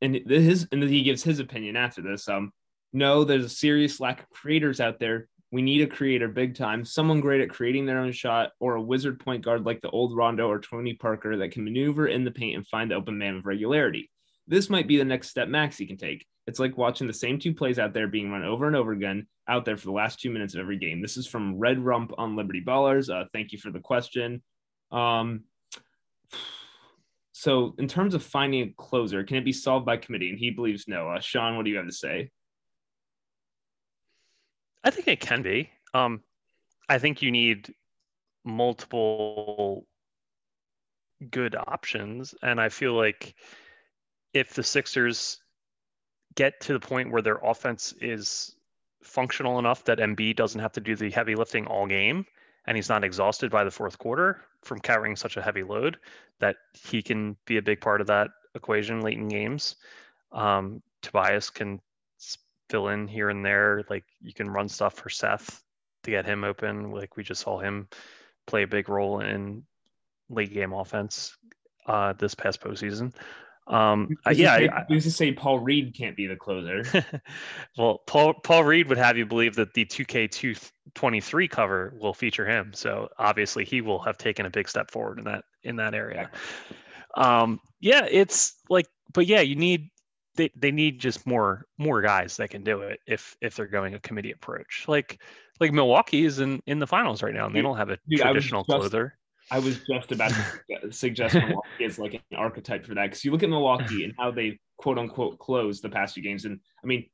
[0.00, 2.28] And his and he gives his opinion after this.
[2.28, 2.52] Um,
[2.92, 6.84] no, there's a serious lack of creators out there we need a creator big time,
[6.84, 10.14] someone great at creating their own shot, or a wizard point guard like the old
[10.14, 13.36] Rondo or Tony Parker that can maneuver in the paint and find the open man
[13.36, 14.10] with regularity.
[14.46, 16.26] This might be the next step Maxey can take.
[16.46, 19.26] It's like watching the same two plays out there being run over and over again
[19.46, 21.00] out there for the last two minutes of every game.
[21.00, 23.10] This is from Red Rump on Liberty Ballers.
[23.10, 24.42] Uh, thank you for the question.
[24.90, 25.44] Um,
[27.32, 30.30] so, in terms of finding a closer, can it be solved by committee?
[30.30, 31.10] And he believes no.
[31.10, 32.30] Uh, Sean, what do you have to say?
[34.84, 35.70] I think it can be.
[35.94, 36.22] Um,
[36.88, 37.74] I think you need
[38.44, 39.86] multiple
[41.30, 43.34] good options, and I feel like
[44.32, 45.38] if the Sixers
[46.34, 48.54] get to the point where their offense is
[49.02, 52.24] functional enough that Embiid doesn't have to do the heavy lifting all game,
[52.66, 55.98] and he's not exhausted by the fourth quarter from carrying such a heavy load,
[56.38, 59.76] that he can be a big part of that equation late in games.
[60.32, 61.80] Um, Tobias can
[62.68, 63.84] fill in here and there.
[63.88, 65.62] Like you can run stuff for Seth
[66.04, 66.90] to get him open.
[66.90, 67.88] Like we just saw him
[68.46, 69.64] play a big role in
[70.30, 71.36] late game offense
[71.86, 73.12] uh, this past postseason.
[73.66, 76.82] Um, uh, yeah, say, I, used to say Paul Reed can't be the closer.
[77.78, 82.72] well, Paul Paul Reed would have you believe that the 2K223 cover will feature him.
[82.74, 86.30] So obviously he will have taken a big step forward in that in that area.
[87.14, 89.90] Um, yeah, it's like, but yeah, you need
[90.38, 93.94] they, they need just more more guys that can do it if if they're going
[93.94, 94.84] a committee approach.
[94.88, 95.20] Like
[95.60, 98.20] like Milwaukee is in in the finals right now, and they don't have a Dude,
[98.20, 99.18] traditional I just, closer.
[99.50, 103.32] I was just about to suggest Milwaukee is like an archetype for that because you
[103.32, 106.86] look at Milwaukee and how they quote unquote close the past few games, and I
[106.86, 107.06] mean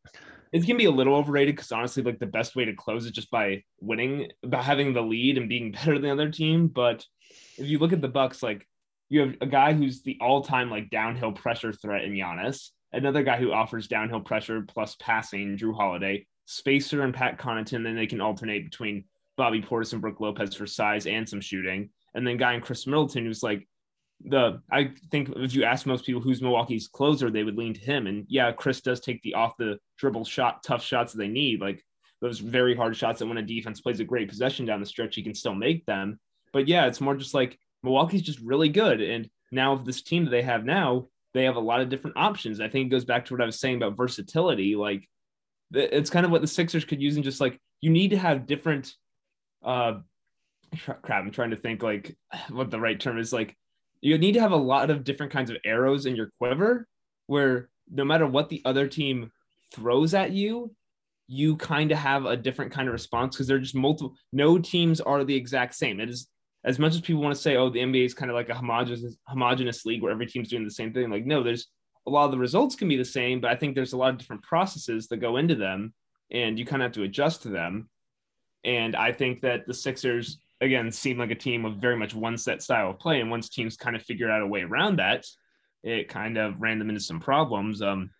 [0.52, 3.10] it can be a little overrated because honestly, like the best way to close is
[3.10, 6.68] just by winning, by having the lead and being better than the other team.
[6.68, 7.04] But
[7.56, 8.68] if you look at the Bucks, like
[9.08, 13.36] you have a guy who's the all-time like downhill pressure threat in Giannis, another guy
[13.36, 17.82] who offers downhill pressure plus passing, Jrue Holiday, Spacer and Pat Connaughton.
[17.84, 19.04] Then they can alternate between
[19.36, 21.90] Bobby Portis and Brook Lopez for size and some shooting.
[22.14, 23.66] And then guy in Khris Middleton, who's like
[24.24, 27.80] the I think if you ask most people who's Milwaukee's closer, they would lean to
[27.80, 28.06] him.
[28.06, 31.60] And yeah, Khris does take the off the dribble shot, tough shots that they need,
[31.60, 31.84] like
[32.20, 35.16] those very hard shots that when a defense plays a great possession down the stretch,
[35.16, 36.18] you can still make them.
[36.52, 39.00] But yeah, it's more just like Milwaukee's just really good.
[39.00, 42.60] And now this team that they have now, they have a lot of different options.
[42.60, 44.76] I think it goes back to what I was saying about versatility.
[44.76, 45.08] Like
[45.72, 48.46] it's kind of what the Sixers could use, and just like you need to have
[48.46, 48.94] different.
[49.62, 50.00] Uh,
[51.02, 52.16] crap, I'm trying to think like
[52.50, 53.32] what the right term is.
[53.32, 53.56] Like
[54.00, 56.86] you need to have a lot of different kinds of arrows in your quiver,
[57.26, 59.30] where no matter what the other team
[59.74, 60.74] throws at you,
[61.26, 64.14] you kind of have a different kind of response because they're just multiple.
[64.32, 66.00] No teams are the exact same.
[66.00, 66.28] It is
[66.64, 68.54] as much as people want to say, oh, the NBA is kind of like a
[68.54, 71.10] homogenous homogenous league where every team's doing the same thing.
[71.10, 71.68] Like, no, there's
[72.06, 74.10] a lot of the results can be the same, but I think there's a lot
[74.10, 75.92] of different processes that go into them,
[76.30, 77.88] and you kind of have to adjust to them.
[78.64, 82.38] And I think that the Sixers again seem like a team of very much one
[82.38, 85.26] set style of play, and once teams kind of figured out a way around that,
[85.82, 87.82] it kind of ran them into some problems.
[87.82, 88.10] Um,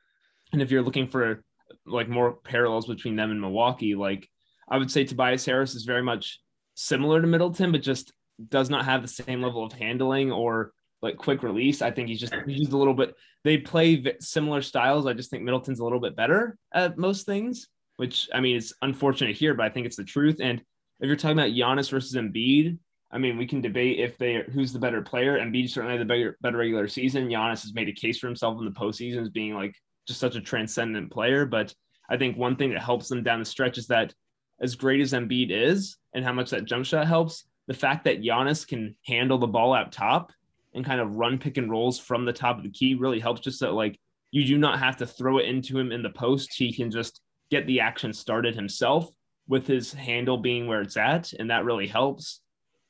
[0.52, 1.42] and if you're looking for
[1.86, 4.28] like more parallels between them and Milwaukee, like
[4.68, 6.40] I would say Tobias Harris is very much
[6.74, 8.12] similar to Middleton, but just
[8.48, 11.82] does not have the same level of handling or like quick release.
[11.82, 13.14] I think he's just he's a little bit.
[13.44, 15.06] They play similar styles.
[15.06, 18.72] I just think Middleton's a little bit better at most things, which I mean it's
[18.82, 20.38] unfortunate here, but I think it's the truth.
[20.40, 20.60] And
[21.00, 22.78] if you're talking about Giannis versus Embiid,
[23.10, 25.38] I mean we can debate if they who's the better player.
[25.38, 27.28] Embiid certainly had the better better regular season.
[27.28, 29.74] Giannis has made a case for himself in the postseason as being like
[30.08, 31.44] just such a transcendent player.
[31.44, 31.74] But
[32.08, 34.14] I think one thing that helps them down the stretch is that
[34.60, 38.22] as great as Embiid is and how much that jump shot helps, the fact that
[38.22, 40.32] Giannis can handle the ball out top
[40.74, 43.40] and kind of run pick and rolls from the top of the key really helps
[43.40, 43.98] just that like
[44.30, 46.52] you do not have to throw it into him in the post.
[46.54, 49.08] He can just get the action started himself
[49.46, 51.32] with his handle being where it's at.
[51.32, 52.40] And that really helps.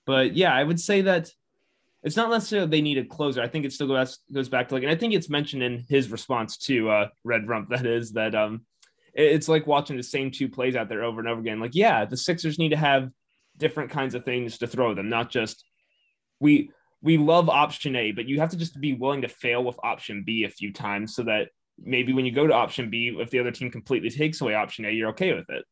[0.07, 1.31] But yeah, I would say that
[2.03, 3.43] it's not necessarily they need a closer.
[3.43, 5.85] I think it still goes goes back to like, and I think it's mentioned in
[5.89, 8.63] his response to uh, Red Rump that is that um,
[9.15, 11.61] it's like watching the same two plays out there over and over again.
[11.61, 13.11] Like, yeah, the Sixers need to have
[13.57, 15.65] different kinds of things to throw them, not just
[16.41, 16.71] we
[17.03, 20.25] we love option A, but you have to just be willing to fail with option
[20.25, 21.49] B a few times so that
[21.79, 24.87] maybe when you go to option B, if the other team completely takes away option
[24.87, 25.65] A, you're okay with it.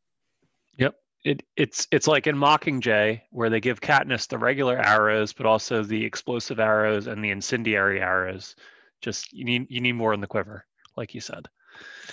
[0.77, 0.95] Yep.
[1.25, 5.81] It, it's it's like in Mockingjay where they give Katniss the regular arrows, but also
[5.81, 8.55] the explosive arrows and the incendiary arrows.
[9.01, 10.65] Just you need you need more in the quiver,
[10.95, 11.47] like you said.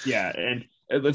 [0.07, 0.65] Yeah, and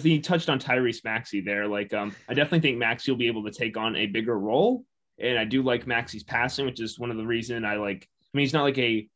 [0.01, 3.43] he touched on Tyrese Maxey there, like um, I definitely think Maxey will be able
[3.43, 4.85] to take on a bigger role,
[5.19, 8.07] and I do like Maxey's passing, which is one of the reason I like.
[8.21, 9.07] I mean, he's not like a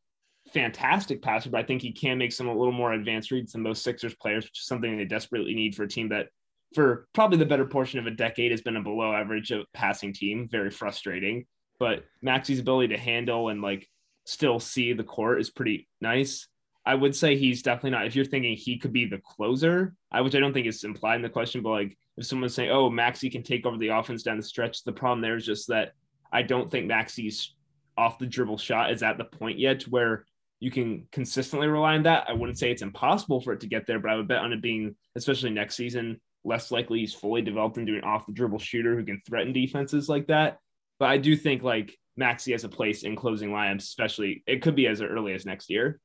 [0.52, 3.62] fantastic passer, but I think he can make some a little more advanced reads than
[3.62, 6.28] most Sixers players, which is something they desperately need for a team that,
[6.74, 10.48] for probably the better portion of a decade, has been a below average passing team.
[10.50, 11.46] Very frustrating.
[11.78, 13.88] But Maxey's ability to handle and like
[14.26, 16.46] still see the court is pretty nice.
[16.86, 18.06] I would say he's definitely not.
[18.06, 21.16] If you're thinking he could be the closer, I which I don't think is implied
[21.16, 24.22] in the question, but like if someone's saying, "Oh, Maxey can take over the offense
[24.22, 25.92] down the stretch," the problem there is just that
[26.32, 27.54] I don't think Maxey's
[27.96, 30.24] off the dribble shot is at the point yet where
[30.58, 32.28] you can consistently rely on that.
[32.28, 34.52] I wouldn't say it's impossible for it to get there, but I would bet on
[34.52, 38.58] it being, especially next season, less likely he's fully developed into an off the dribble
[38.58, 40.58] shooter who can threaten defenses like that.
[40.98, 44.76] But I do think like Maxey has a place in closing lineups, especially it could
[44.76, 46.00] be as early as next year.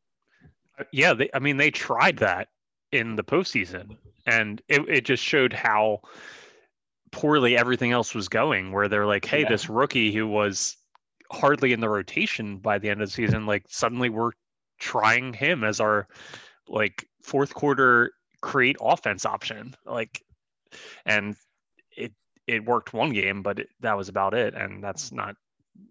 [0.92, 2.50] Yeah, they, I mean they tried that
[2.92, 6.02] in the postseason, and it, it just showed how
[7.12, 8.72] poorly everything else was going.
[8.72, 9.50] Where they're like, "Hey, yeah.
[9.50, 10.76] this rookie who was
[11.32, 14.32] hardly in the rotation by the end of the season, like suddenly we're
[14.80, 16.08] trying him as our
[16.68, 18.12] like fourth quarter
[18.42, 20.22] create offense option like
[21.06, 21.36] and
[21.96, 22.12] it
[22.48, 25.36] it worked one game but it, that was about it and that's not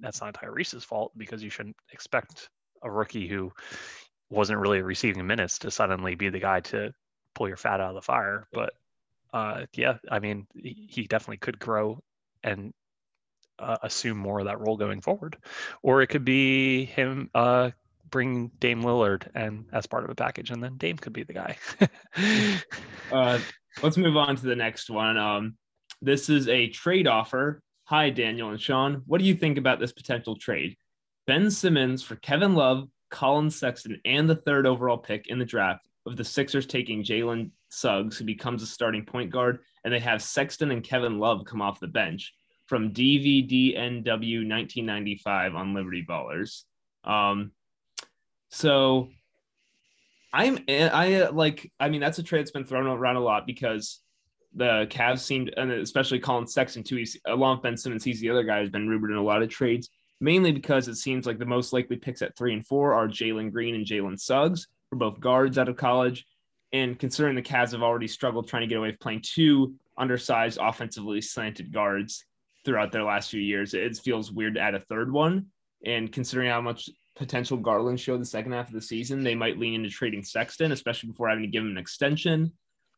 [0.00, 2.48] that's not Tyrese's fault because you shouldn't expect
[2.82, 3.50] a rookie who
[4.34, 6.92] wasn't really receiving minutes to suddenly be the guy to
[7.34, 8.74] pull your fat out of the fire but
[9.32, 11.98] uh yeah i mean he definitely could grow
[12.42, 12.72] and
[13.58, 15.36] uh, assume more of that role going forward
[15.82, 17.70] or it could be him uh
[18.14, 21.32] bring Dame Lillard and as part of a package, and then Dame could be the
[21.32, 21.56] guy.
[23.12, 23.40] uh,
[23.82, 25.16] let's move on to the next one.
[25.16, 25.56] Um,
[26.00, 27.60] this is a trade offer.
[27.86, 29.02] Hi, Daniel and Sean.
[29.06, 30.76] What do you think about this potential trade?
[31.26, 35.88] Ben Simmons for Kevin Love, Collin Sexton, and the third overall pick in the draft,
[36.06, 40.22] of the Sixers taking Jalen Suggs, who becomes a starting point guard, and they have
[40.22, 42.34] Sexton and Kevin Love come off the bench
[42.66, 46.64] from DVDNW 1995 on Liberty Ballers.
[47.04, 47.52] Um,
[48.50, 49.08] so
[50.32, 54.00] I'm I like I mean that's a trade that's been thrown around a lot because
[54.54, 56.96] the Cavs seemed and especially Collin Sexton too.
[56.96, 58.04] He's along Ben Simmons.
[58.04, 59.90] He's the other guy who's been rumored in a lot of trades,
[60.20, 63.52] mainly because it seems like the most likely picks at three and four are Jalen
[63.52, 66.26] Green and Jalen Suggs for both guards out of college.
[66.72, 70.58] And considering the Cavs have already struggled trying to get away with playing two undersized
[70.60, 72.24] offensively slanted guards
[72.64, 75.46] throughout their last few years, it feels weird to add a third one.
[75.84, 79.58] And considering how much potential Garland showed the second half of the season, they might
[79.58, 82.52] lean into trading Sexton, especially before having to give him an extension.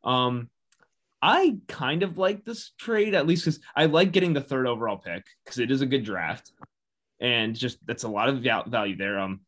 [0.04, 0.48] Um,
[1.20, 4.98] I kind of like this trade, at least because I like getting the third overall
[4.98, 6.52] pick because it is a good draft,
[7.20, 9.18] and just that's a lot of value there.
[9.18, 9.40] Um,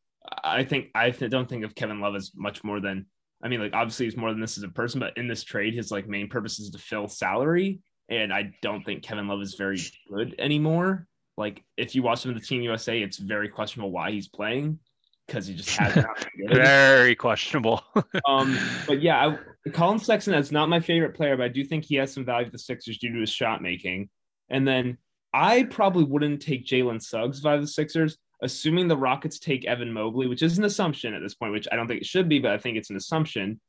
[0.44, 3.06] I think I don't think of Kevin Love as much more than
[3.42, 5.74] I mean, like obviously he's more than this as a person, but in this trade,
[5.74, 9.54] his like main purpose is to fill salary, and I don't think Kevin Love is
[9.54, 11.06] very good anymore.
[11.36, 14.80] Like if you watch him in the Team USA, it's very questionable why he's playing
[15.26, 17.82] because he just has not very questionable.
[18.26, 21.84] um, but yeah, I, Collin Sexton is not my favorite player, but I do think
[21.84, 24.08] he has some value to the Sixers due to his shot making.
[24.48, 24.96] And then
[25.32, 30.26] I probably wouldn't take Jalen Suggs by the Sixers, assuming the Rockets take Evan Mobley,
[30.26, 32.52] which is an assumption at this point, which I don't think it should be, but
[32.52, 33.60] I think it's an assumption.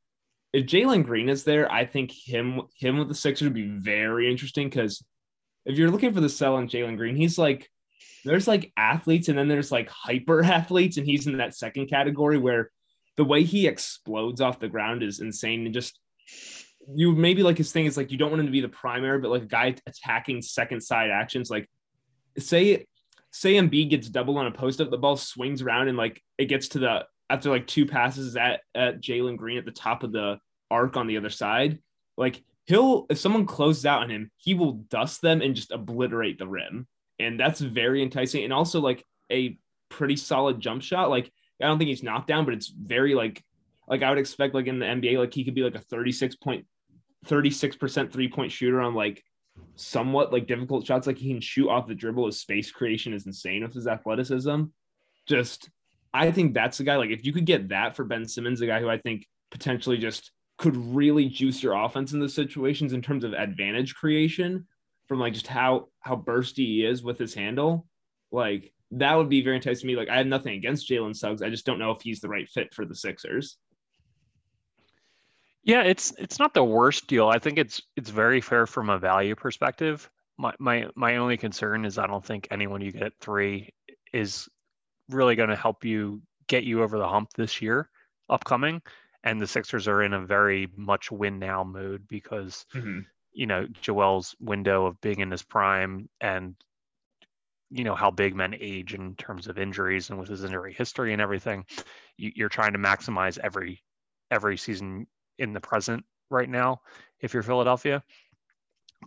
[0.54, 4.32] If Jalen Green is there, I think him him with the Sixers would be very
[4.32, 5.04] interesting because
[5.66, 7.70] if you're looking for the sell on Jalen Green, he's like
[8.26, 12.38] there's like athletes and then there's like hyper athletes, and he's in that second category
[12.38, 12.72] where
[13.18, 16.00] the way he explodes off the ground is insane and just
[16.96, 19.20] you maybe like his thing is like you don't want him to be the primary,
[19.20, 21.70] but like a guy attacking second side actions, like
[22.38, 22.86] say
[23.32, 26.46] say Embiid gets double on a post up, the ball swings around and like it
[26.46, 30.12] gets to the after like two passes at at Jalen Green at the top of
[30.12, 30.40] the
[30.72, 31.80] arc on the other side.
[32.18, 36.40] Like he'll if someone closes out on him, he will dust them and just obliterate
[36.40, 36.88] the rim.
[37.20, 38.44] And that's very enticing.
[38.44, 39.60] And also like a
[39.90, 41.10] pretty solid jump shot.
[41.10, 41.32] Like
[41.62, 43.44] I don't think he's knocked down, but it's very like
[43.88, 46.36] like I would expect like in the NBA, like he could be like a 36
[46.38, 46.66] point
[47.28, 49.24] 36% three point shooter on like
[49.76, 51.08] somewhat like difficult shots.
[51.08, 52.26] Like he can shoot off the dribble.
[52.26, 54.64] His space creation is insane with his athleticism.
[55.28, 55.70] Just
[56.14, 56.96] I think that's the guy.
[56.96, 59.98] Like if you could get that for Ben Simmons, a guy who I think potentially
[59.98, 64.68] just could really juice your offense in those situations in terms of advantage creation
[65.08, 67.86] from like just how how bursty he is with his handle.
[68.32, 69.96] Like that would be very enticing to me.
[69.96, 71.42] Like I have nothing against Jalen Suggs.
[71.42, 73.58] I just don't know if he's the right fit for the Sixers.
[75.64, 77.28] Yeah, it's it's not the worst deal.
[77.28, 80.10] I think it's it's very fair from a value perspective.
[80.38, 83.70] My my my only concern is I don't think anyone you get at three
[84.14, 84.48] is
[85.10, 87.90] really going to help you get you over the hump this year
[88.30, 88.82] upcoming
[89.24, 93.02] and the Sixers are in a very much win now mood because mm-hmm.
[93.34, 96.56] you know Joel's window of being in his prime and
[97.70, 101.14] you know how big men age in terms of injuries and with his injury history
[101.14, 101.66] and everything
[102.18, 103.84] you, are trying to maximize every
[104.32, 105.08] every season
[105.40, 106.82] in the present right now
[107.20, 108.04] if you're Philadelphia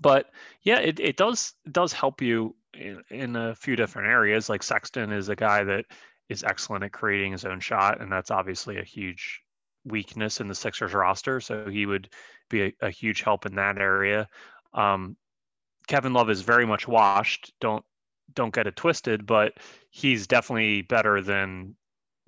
[0.01, 0.31] but
[0.63, 5.13] yeah it, it does does help you in, in a few different areas like Sexton
[5.13, 5.85] is a guy that
[6.29, 9.43] is excellent at creating his own shot and that's obviously a huge
[9.85, 12.09] weakness in the Sixers roster, so he would
[12.49, 14.29] be a, a huge help in that area.
[14.75, 15.17] Um,
[15.89, 17.53] Kevin Love is very much washed.
[17.61, 17.85] Don't
[18.35, 19.55] don't get it twisted, but
[19.91, 21.77] he's definitely better than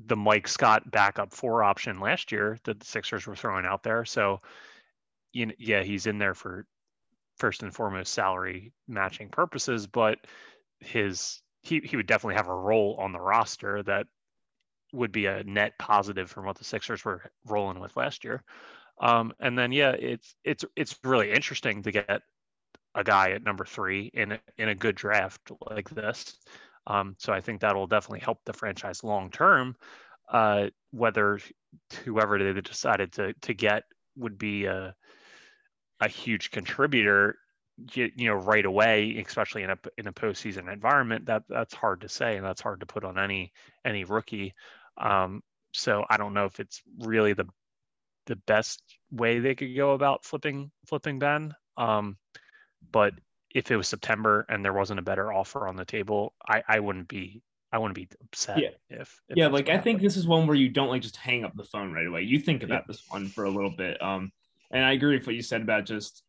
[0.07, 4.05] the Mike Scott backup four option last year that the Sixers were throwing out there.
[4.05, 4.41] So,
[5.33, 6.67] you know, yeah, he's in there for
[7.39, 10.19] first and foremost salary matching purposes, but
[10.81, 14.07] his he he would definitely have a role on the roster that
[14.93, 18.43] would be a net positive from what the Sixers were rolling with last year.
[19.01, 22.23] Um, and then yeah, it's it's it's really interesting to get
[22.95, 26.39] a guy at number three in a, in a good draft like this.
[26.87, 29.77] Um, so I think that'll definitely help the franchise long term.
[30.29, 31.39] Uh, whether
[32.05, 33.85] whoever they decided to to get
[34.17, 34.95] would be a
[36.01, 37.37] a huge contributor,
[37.93, 41.27] you, you know, right away, especially in a in a postseason environment.
[41.27, 43.53] That that's hard to say, and that's hard to put on any
[43.85, 44.55] any rookie.
[44.97, 47.47] Um, so I don't know if it's really the
[48.27, 51.55] the best way they could go about flipping flipping Ben.
[51.77, 52.17] Um,
[52.93, 53.15] but
[53.55, 56.81] if it was September and there wasn't a better offer on the table, I, I
[56.81, 57.43] wouldn't be
[57.73, 58.69] I wouldn't be upset yeah.
[58.89, 61.45] if, if yeah, like I think this is one where you don't like just hang
[61.45, 62.23] up the phone right away.
[62.23, 62.87] You think about yeah.
[62.89, 64.01] this one for a little bit.
[64.01, 64.31] Um,
[64.71, 66.23] and I agree with what you said about just.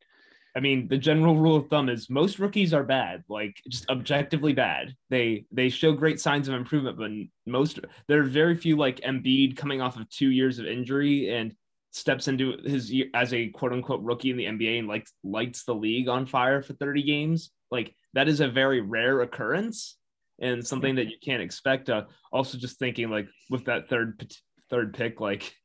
[0.58, 4.54] I mean, the general rule of thumb is most rookies are bad, like just objectively
[4.54, 4.96] bad.
[5.10, 7.12] They they show great signs of improvement, but
[7.46, 11.54] most there are very few like Embiid coming off of two years of injury and
[11.96, 15.64] steps into his year as a quote unquote rookie in the NBA and like lights
[15.64, 17.52] the league on fire for 30 games.
[17.72, 19.98] Like that is a very rare occurrence
[20.40, 21.90] and something that you can't expect.
[21.90, 24.30] Uh, also, just thinking like with that third
[24.70, 25.56] third pick, like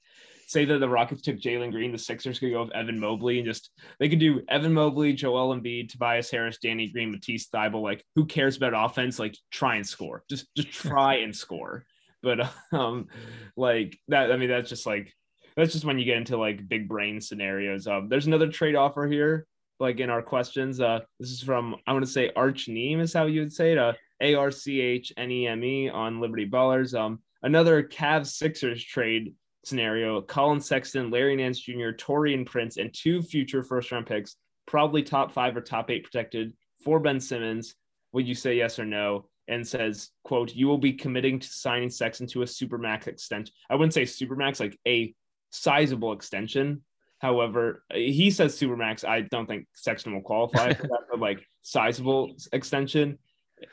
[0.47, 3.47] say that the Rockets took Jalen Green, the Sixers could go with Evan Mobley and
[3.47, 7.83] just they could do Evan Mobley, Joel Embiid, Tobias Harris, Danny Green, Matisse Thybulle.
[7.83, 9.19] Like who cares about offense?
[9.19, 10.23] Like try and score.
[10.31, 11.85] Just just try and score.
[12.23, 13.09] But um,
[13.57, 14.31] like that.
[14.31, 15.13] I mean, that's just like
[15.57, 17.87] that's just when you get into like big brain scenarios.
[17.87, 19.47] Um, there's another trade offer here,
[19.79, 20.81] like in our questions.
[20.81, 23.73] Uh, this is from I want to say Arch Neem is how you would say
[23.73, 23.79] it.
[23.79, 26.99] Uh, A R C H N E M E on Liberty Ballers.
[26.99, 29.35] Um, another Cavs Sixers trade
[29.65, 34.37] scenario: Collin Sexton, Larry Nance Jr., Taurean Prince, and two future first round picks,
[34.67, 36.53] probably top five or top eight protected
[36.85, 37.75] for Ben Simmons.
[38.13, 39.27] Would you say yes or no?
[39.51, 43.53] and says, quote, you will be committing to signing Sexton to a supermax extension.
[43.69, 45.13] I wouldn't say supermax, like a
[45.51, 46.83] sizable extension.
[47.19, 49.07] However, he says Supermax.
[49.07, 53.19] I don't think Sexton will qualify for that, but like sizable extension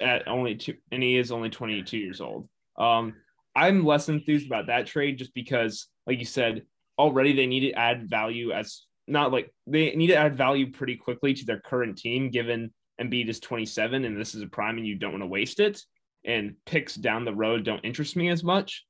[0.01, 2.49] at only two, and he is only 22 years old.
[2.77, 3.13] Um,
[3.55, 6.63] I'm less enthused about that trade just because, like you said,
[6.99, 10.97] already they need to add value as not like they need to add value pretty
[10.97, 14.85] quickly to their current team, given Embiid is 27 and this is a prime and
[14.85, 15.81] you don't want to waste it.
[16.25, 18.85] And picks down the road don't interest me as much.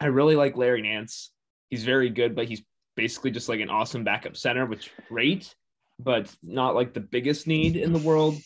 [0.00, 1.32] I really like Larry Nance.
[1.70, 2.62] He's very good, but he's
[2.96, 5.54] basically just like an awesome backup center, which great,
[5.98, 8.36] but not like the biggest need in the world.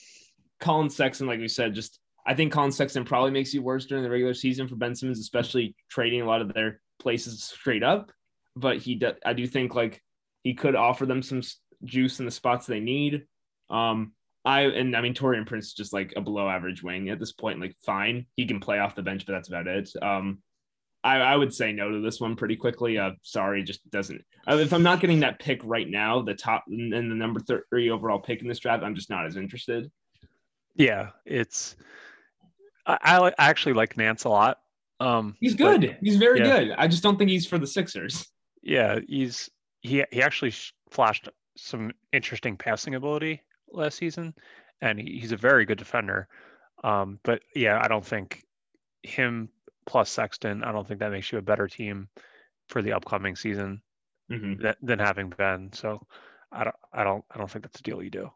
[0.61, 4.05] Collin Sexton, like we said, just I think Collin Sexton probably makes you worse during
[4.05, 8.13] the regular season for Ben Simmons, especially trading a lot of their places straight up.
[8.55, 10.03] But he, do, I do think like
[10.45, 11.43] he could offer them some
[11.85, 13.27] juice in the spots they need.
[13.71, 14.13] Um,
[14.45, 17.33] I and I mean Taurean Prince is just like a below average wing at this
[17.33, 17.61] point.
[17.61, 19.91] Like fine, he can play off the bench, but that's about it.
[20.01, 20.43] Um,
[21.05, 22.99] I, I would say no to this one pretty quickly.
[22.99, 24.23] Uh, sorry, just doesn't.
[24.49, 27.41] Uh, if I'm not getting that pick right now, the top and the number
[27.71, 29.91] three overall pick in this draft, I'm just not as interested.
[30.77, 31.77] Yeah, it's.
[32.87, 34.59] I, I actually like Nance a lot.
[35.01, 35.81] Um, he's good.
[35.81, 36.61] But, he's very yeah.
[36.61, 36.75] good.
[36.79, 38.27] I just don't think he's for the Sixers.
[38.63, 39.51] Yeah, he's
[39.81, 40.55] he he actually
[40.91, 43.43] flashed some interesting passing ability
[43.73, 44.35] last season,
[44.81, 46.29] and he, he's a very good defender.
[46.85, 48.45] Um, but yeah, I don't think
[49.03, 49.49] him
[49.87, 52.09] plus Sexton, I don't think that makes you a better team
[52.69, 53.83] for the upcoming season
[54.31, 54.63] mm-hmm.
[54.63, 55.71] than, than having Ben.
[55.73, 56.07] So
[56.51, 58.31] I don't, I don't, I don't think that's a deal you do.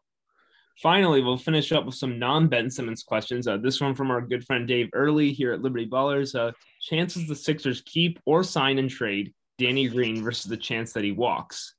[0.81, 3.47] Finally, we'll finish up with some non-Ben Simmons questions.
[3.47, 6.35] Uh, this one from our good friend Dave Early here at Liberty Ballers.
[6.35, 11.03] Uh, chances the Sixers keep or sign and trade Danny Green versus the chance that
[11.03, 11.73] he walks.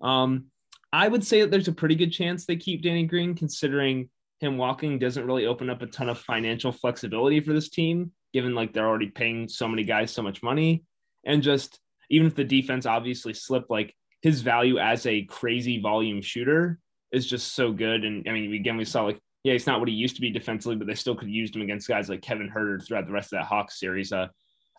[0.00, 0.46] Um,
[0.92, 4.10] I would say that there's a pretty good chance they keep Danny Green, considering
[4.40, 8.54] him walking doesn't really open up a ton of financial flexibility for this team given
[8.54, 10.84] like they're already paying so many guys so much money.
[11.24, 11.78] And just
[12.10, 16.78] even if the defense obviously slipped, like his value as a crazy volume shooter
[17.12, 18.04] is just so good.
[18.04, 20.30] And I mean, again, we saw like, yeah, he's not what he used to be
[20.30, 23.12] defensively, but they still could have used him against guys like Kevin Huerter throughout the
[23.12, 24.12] rest of that Hawks series.
[24.12, 24.28] Uh,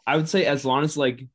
[0.07, 1.25] I would say as long as like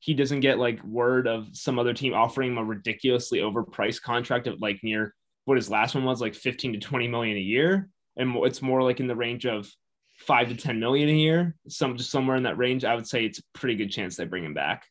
[0.00, 4.46] he doesn't get like word of some other team offering him a ridiculously overpriced contract
[4.46, 7.88] of like near what his last one was like 15 to 20 million a year.
[8.16, 9.70] And it's more like in the range of
[10.16, 13.24] five to 10 million a year, some just somewhere in that range, I would say
[13.24, 14.86] it's a pretty good chance they bring him back.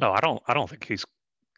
[0.00, 1.04] Oh, I don't I don't think he's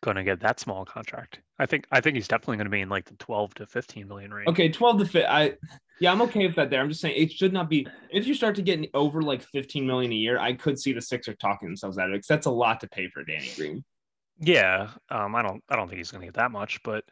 [0.00, 1.40] going to get that small contract.
[1.58, 4.06] I think I think he's definitely going to be in like the 12 to 15
[4.06, 4.48] million range.
[4.48, 5.26] Okay, 12 to fit.
[5.28, 5.54] I
[6.00, 6.80] yeah, I'm okay with that there.
[6.80, 9.86] I'm just saying it should not be if you start to get over like 15
[9.86, 12.46] million a year, I could see the Sixers talking themselves out of it because that's
[12.46, 13.84] a lot to pay for Danny Green.
[14.38, 17.04] Yeah, um, I don't I don't think he's going to get that much, but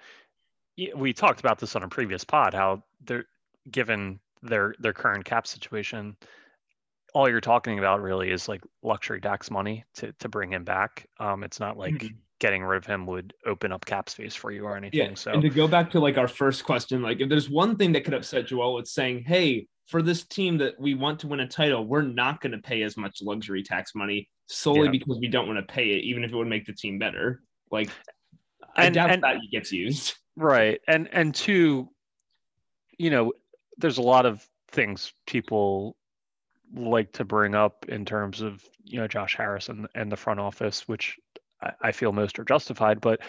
[0.95, 3.25] we talked about this on a previous pod how they're
[3.71, 6.17] given their their current cap situation
[7.15, 11.07] all you're talking about really is like luxury tax money to to bring him back
[11.21, 14.51] um it's not like mm-hmm getting rid of him would open up cap space for
[14.51, 15.11] you or anything.
[15.11, 15.15] Yeah.
[15.15, 17.93] So and to go back to like our first question, like if there's one thing
[17.93, 21.41] that could upset Joel, it's saying, hey, for this team that we want to win
[21.41, 24.91] a title, we're not going to pay as much luxury tax money solely yeah.
[24.91, 27.41] because we don't want to pay it, even if it would make the team better.
[27.71, 27.89] Like
[28.77, 30.15] I and, doubt and, that gets used.
[30.37, 30.81] Right.
[30.87, 31.89] And and two,
[32.99, 33.33] you know,
[33.79, 35.97] there's a lot of things people
[36.75, 40.41] like to bring up in terms of you know Josh Harris and, and the front
[40.41, 41.17] office, which
[41.81, 43.01] I, feel most are justified.
[43.01, 43.21] But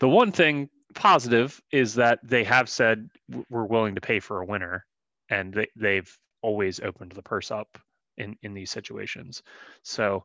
[0.00, 3.08] the one thing positive is that they have said
[3.50, 4.84] we're willing to pay for a winner,
[5.28, 7.78] and they, they've always opened the purse up
[8.16, 9.42] in in these situations.
[9.82, 10.24] So,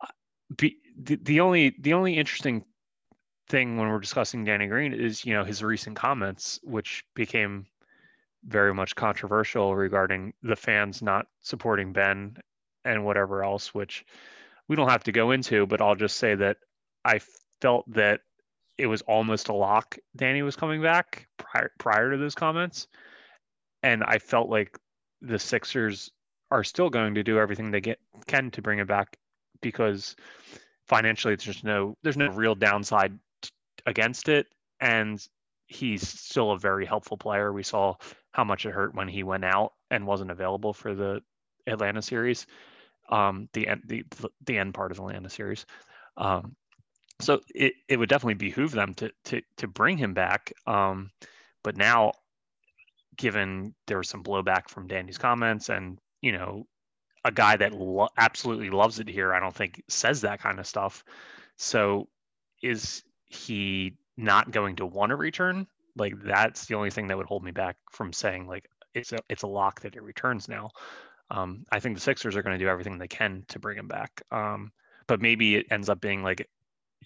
[0.00, 0.06] uh,
[0.56, 2.64] be, the, the only the only interesting
[3.48, 7.66] thing when we're discussing Danny Green is you know his recent comments, which became
[8.48, 12.36] very much controversial regarding the fans not supporting Ben
[12.84, 14.04] and whatever else, which
[14.68, 16.56] we don't have to go into, but I'll just say that
[17.04, 17.20] I
[17.60, 18.20] felt that
[18.78, 22.86] it was almost a lock Danny was coming back prior prior to those comments.
[23.82, 24.78] And I felt like
[25.20, 26.10] the Sixers
[26.50, 29.16] are still going to do everything they get can to bring it back
[29.60, 30.16] because
[30.86, 33.50] financially there's just no there's no real downside t-
[33.84, 34.46] against it
[34.80, 35.26] and
[35.66, 37.52] he's still a very helpful player.
[37.52, 37.94] We saw
[38.32, 41.20] how much it hurt when he went out and wasn't available for the
[41.66, 42.46] Atlanta series,
[43.08, 44.04] um, the end the
[44.44, 45.66] the end part of the Atlanta series.
[46.16, 46.56] Um,
[47.20, 50.52] so it, it would definitely behoove them to to to bring him back.
[50.66, 51.10] Um,
[51.62, 52.12] but now,
[53.16, 56.66] given there was some blowback from Danny's comments, and you know,
[57.24, 60.66] a guy that lo- absolutely loves it here, I don't think says that kind of
[60.66, 61.04] stuff.
[61.56, 62.08] So,
[62.62, 65.66] is he not going to want to return?
[65.98, 69.18] Like that's the only thing that would hold me back from saying like it's a
[69.28, 70.70] it's a lock that it returns now.
[71.30, 73.88] Um, I think the Sixers are going to do everything they can to bring him
[73.88, 74.22] back.
[74.30, 74.72] Um,
[75.06, 76.48] but maybe it ends up being like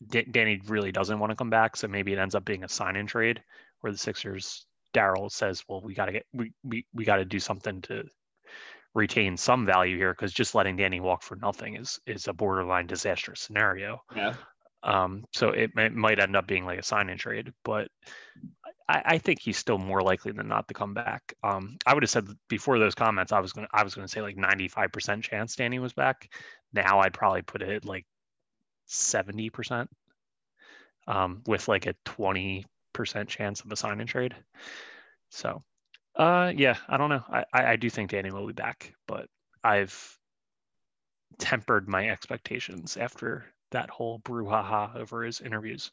[0.08, 2.68] D- Danny really doesn't want to come back, so maybe it ends up being a
[2.68, 3.42] sign and trade
[3.80, 7.24] where the Sixers Daryl says, "Well, we got to get we we, we got to
[7.24, 8.04] do something to
[8.94, 12.86] retain some value here because just letting Danny walk for nothing is is a borderline
[12.86, 14.34] disastrous scenario." Yeah.
[14.84, 17.88] Um, so it, it might end up being like a sign and trade, but
[18.88, 21.34] I, I, think he's still more likely than not to come back.
[21.42, 24.22] Um, I would have said before those comments, I was gonna I was gonna say
[24.22, 26.32] like 95% chance Danny was back.
[26.72, 28.06] Now I'd probably put it like
[28.88, 29.88] 70%
[31.06, 32.64] um, with like a 20%
[33.28, 34.34] chance of a sign and trade.
[35.30, 35.62] So,
[36.16, 37.24] uh, yeah, I don't know.
[37.28, 39.28] I, I, I do think Danny will be back, but
[39.64, 40.18] I've
[41.38, 45.90] tempered my expectations after that whole brouhaha over his interviews.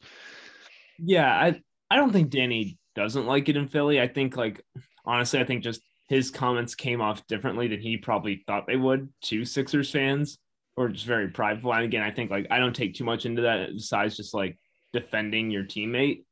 [0.98, 4.00] Yeah, I, I don't think Danny doesn't like it in Philly.
[4.00, 4.64] I think, like,
[5.04, 9.08] honestly, I think just his comments came off differently than he probably thought they would
[9.22, 10.38] to Sixers fans
[10.76, 11.72] or just very prideful.
[11.72, 14.58] And again, I think like I don't take too much into that besides just like
[14.92, 16.24] defending your teammate,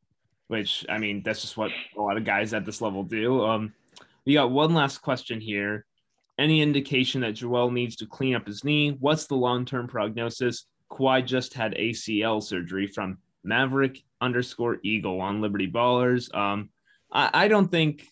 [0.49, 3.45] which I mean that's just what a lot of guys at this level do.
[3.45, 3.73] Um,
[4.27, 5.85] we got one last question here.
[6.39, 8.97] Any indication that Joel needs to clean up his knee?
[9.01, 10.67] What's the long-term prognosis?
[10.91, 16.35] Kawhi just had ACL surgery from Maverick underscore Eagle on Liberty Ballers.
[16.35, 16.71] Um,
[17.13, 18.05] I, I don't think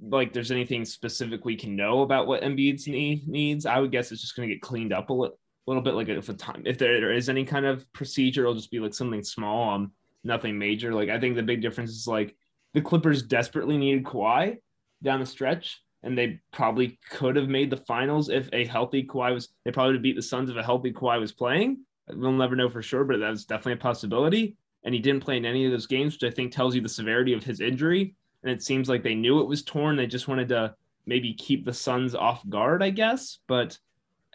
[0.00, 3.66] like there's anything specific we can know about what Embiid's knee needs.
[3.66, 5.38] I would guess it's just going to get cleaned up a little
[5.68, 8.70] little bit like if a time if there is any kind of procedure, it'll just
[8.70, 9.92] be like something small, um,
[10.24, 10.94] nothing major.
[10.94, 12.34] Like I think the big difference is like
[12.74, 14.58] the Clippers desperately needed Kawhi
[15.02, 19.34] down the stretch, and they probably could have made the finals if a healthy Kawhi
[19.34, 19.48] was.
[19.64, 21.84] They probably would beat the Suns if a healthy Kawhi was playing.
[22.12, 24.56] We'll never know for sure, but that's definitely a possibility.
[24.84, 26.88] And he didn't play in any of those games, which I think tells you the
[26.88, 28.14] severity of his injury.
[28.42, 29.96] And it seems like they knew it was torn.
[29.96, 30.74] They just wanted to
[31.06, 33.38] maybe keep the Suns off guard, I guess.
[33.48, 33.78] But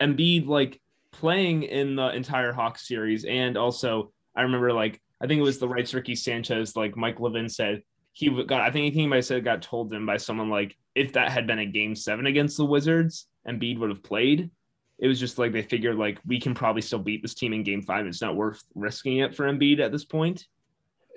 [0.01, 3.23] Embiid, like playing in the entire Hawks series.
[3.23, 7.19] And also, I remember like, I think it was the rights Ricky Sanchez, like Mike
[7.19, 10.49] Levin said, he got, I think he might have said, got told him by someone
[10.49, 14.51] like, if that had been a game seven against the Wizards, Embiid would have played.
[14.99, 17.63] It was just like they figured like we can probably still beat this team in
[17.63, 18.05] game five.
[18.05, 20.45] It's not worth risking it for Embiid at this point.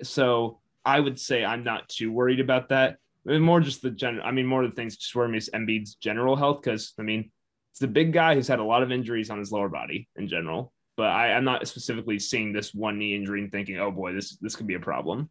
[0.03, 2.97] So I would say I'm not too worried about that.
[3.24, 4.27] More just the general.
[4.27, 7.03] I mean, more of the things just worry me is Embiid's general health because I
[7.03, 7.31] mean
[7.72, 10.29] it's a big guy who's had a lot of injuries on his lower body in
[10.29, 10.72] general.
[10.97, 14.37] but I, I'm not specifically seeing this one knee injury and thinking, oh boy, this
[14.39, 15.29] this could be a problem.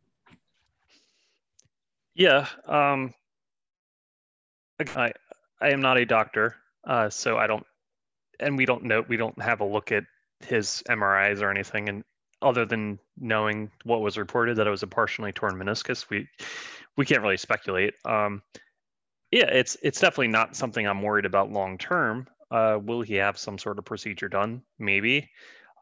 [2.14, 2.48] Yeah.
[2.66, 3.14] Um,
[4.80, 5.12] I
[5.60, 7.66] I am not a doctor, uh, so I don't,
[8.40, 10.04] and we don't know, we don't have a look at
[10.40, 12.04] his MRIs or anything, and
[12.42, 16.28] other than knowing what was reported that it was a partially torn meniscus, we
[16.98, 17.94] we can't really speculate.
[18.06, 18.42] Um,
[19.32, 22.28] yeah, it's it's definitely not something I'm worried about long term.
[22.52, 24.62] Uh, will he have some sort of procedure done?
[24.80, 25.30] Maybe.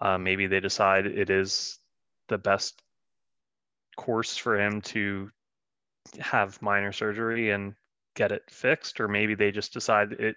[0.01, 1.79] Uh, maybe they decide it is
[2.29, 2.81] the best
[3.95, 5.29] course for him to
[6.19, 7.75] have minor surgery and
[8.15, 10.35] get it fixed, or maybe they just decide it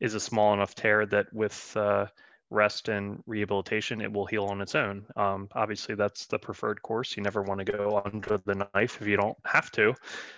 [0.00, 2.06] is a small enough tear that with uh,
[2.50, 5.06] rest and rehabilitation, it will heal on its own.
[5.16, 7.16] Um, obviously, that's the preferred course.
[7.16, 9.94] You never want to go under the knife if you don't have to.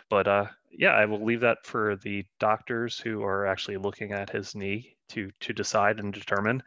[0.08, 4.30] But uh, yeah, I will leave that for the doctors who are actually looking at
[4.30, 6.62] his knee to to decide and determine.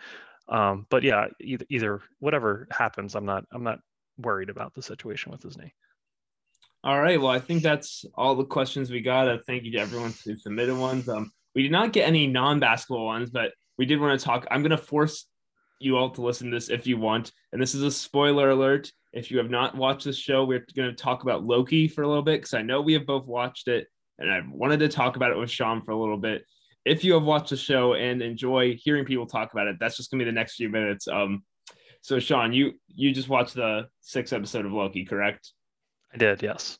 [0.49, 3.79] Um, but yeah, either, either whatever happens, I'm not I'm not
[4.17, 5.73] worried about the situation with his knee.
[6.83, 7.21] All right.
[7.21, 9.27] Well, I think that's all the questions we got.
[9.27, 11.07] Uh, thank you to everyone who submitted ones.
[11.07, 14.47] Um, we did not get any non-basketball ones, but we did want to talk.
[14.51, 15.25] I'm going to force
[15.79, 17.31] you all to listen to this if you want.
[17.51, 18.91] And this is a spoiler alert.
[19.13, 22.07] If you have not watched this show, we're going to talk about Loki for a
[22.07, 23.87] little bit because I know we have both watched it,
[24.19, 26.45] and I wanted to talk about it with Sean for a little bit.
[26.85, 30.09] If you have watched the show and enjoy hearing people talk about it, that's just
[30.09, 31.07] going to be the next few minutes.
[31.07, 31.43] Um,
[32.01, 35.51] so Sean, you you just watched the sixth episode of Loki, correct?
[36.13, 36.77] I did, yes.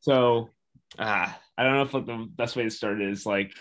[0.00, 0.50] So,
[0.98, 3.52] ah, I don't know if the best way to start is like,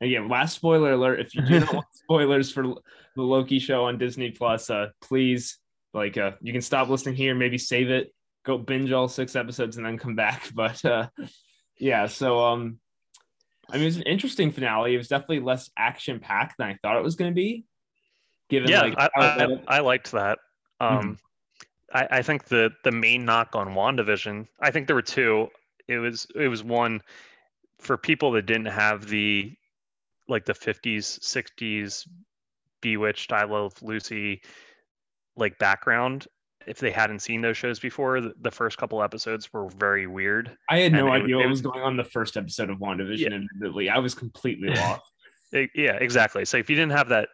[0.00, 1.20] again, last spoiler alert.
[1.20, 5.58] If you do not want spoilers for the Loki show on Disney Plus, uh, please,
[5.94, 8.12] like, uh, you can stop listening here, maybe save it,
[8.44, 10.50] go binge all six episodes, and then come back.
[10.54, 11.08] But uh,
[11.78, 12.78] yeah, so um,
[13.70, 14.94] I mean, it was an interesting finale.
[14.94, 17.64] It was definitely less action packed than I thought it was going to be.
[18.48, 20.38] Given, yeah, like, I, I, I, liked that.
[20.78, 21.12] Um, mm-hmm.
[21.92, 25.48] I, I think the the main knock on WandaVision, I think there were two.
[25.88, 27.02] It was it was one
[27.80, 29.52] for people that didn't have the
[30.28, 32.06] like the 50s, 60s
[32.80, 34.42] Bewitched, I Love Lucy
[35.36, 36.26] like background.
[36.66, 40.56] If they hadn't seen those shows before, the, first couple episodes were very weird.
[40.68, 43.18] I had no idea it, what was going on the first episode of WandaVision.
[43.18, 43.36] Yeah.
[43.36, 45.12] Admittedly, I was completely lost.
[45.52, 46.44] yeah, exactly.
[46.44, 47.28] So if you didn't have that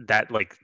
[0.00, 0.54] that like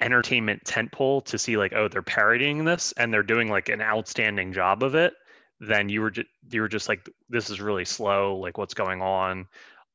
[0.00, 4.52] entertainment tentpole to see like oh they're parodying this and they're doing like an outstanding
[4.52, 5.14] job of it
[5.60, 9.00] then you were just you were just like this is really slow like what's going
[9.00, 9.46] on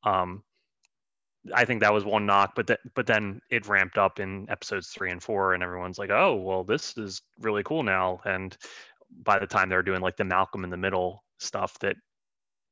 [0.04, 0.42] um
[1.54, 4.88] i think that was one knock but that but then it ramped up in episodes
[4.88, 8.56] three and four and everyone's like oh well this is really cool now and
[9.22, 11.96] by the time they're doing like the malcolm in the middle stuff that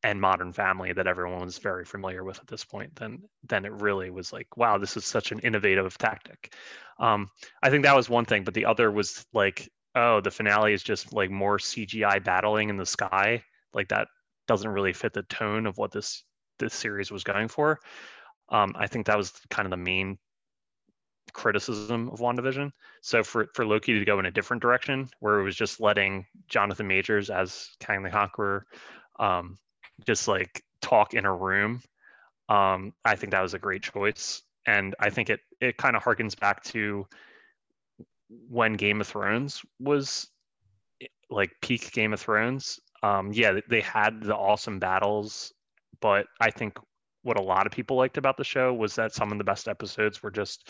[0.04, 3.72] and Modern Family that everyone was very familiar with at this point, then then it
[3.72, 6.54] really was like, wow, this is such an innovative tactic.
[7.00, 7.28] Um,
[7.62, 10.82] I think that was one thing, but the other was like, oh, the finale is
[10.82, 13.42] just like more CGI battling in the sky.
[13.74, 14.08] Like that
[14.46, 16.22] doesn't really fit the tone of what this
[16.58, 17.80] this series was going for.
[18.50, 20.18] Um, I think that was kind of the main
[21.32, 22.72] criticism of WandaVision.
[23.02, 26.26] So for for Loki to go in a different direction, where it was just letting
[26.48, 28.66] Jonathan Majors as Kang the Conqueror
[29.18, 29.58] um,
[30.06, 31.82] just like talk in a room.
[32.48, 36.02] Um, I think that was a great choice, and I think it it kind of
[36.02, 37.06] harkens back to
[38.48, 40.28] when Game of Thrones was
[41.30, 42.80] like peak Game of Thrones.
[43.02, 45.52] Um, yeah, they had the awesome battles,
[46.00, 46.78] but I think
[47.28, 49.68] what a lot of people liked about the show was that some of the best
[49.68, 50.68] episodes were just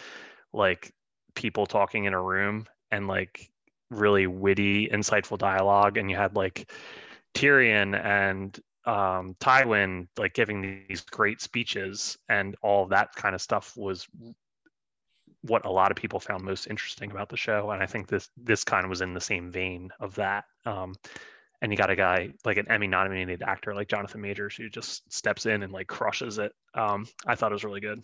[0.53, 0.93] like
[1.35, 3.49] people talking in a room and like
[3.91, 6.71] really witty, insightful dialogue, and you had like
[7.35, 13.77] Tyrion and um, Tywin like giving these great speeches and all that kind of stuff
[13.77, 14.07] was
[15.43, 17.71] what a lot of people found most interesting about the show.
[17.71, 20.45] And I think this this kind of was in the same vein of that.
[20.67, 20.97] Um,
[21.61, 25.11] and you got a guy like an Emmy nominated actor like Jonathan Majors who just
[25.13, 26.53] steps in and like crushes it.
[26.75, 28.03] Um, I thought it was really good.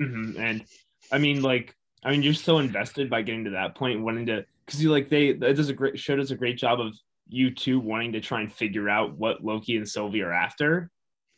[0.00, 0.40] Mm-hmm.
[0.40, 0.64] And
[1.10, 1.74] I mean, like,
[2.04, 5.08] I mean, you're so invested by getting to that point, wanting to, because you like
[5.08, 6.94] they it does a great show does a great job of
[7.28, 10.90] you two wanting to try and figure out what Loki and Sylvie are after,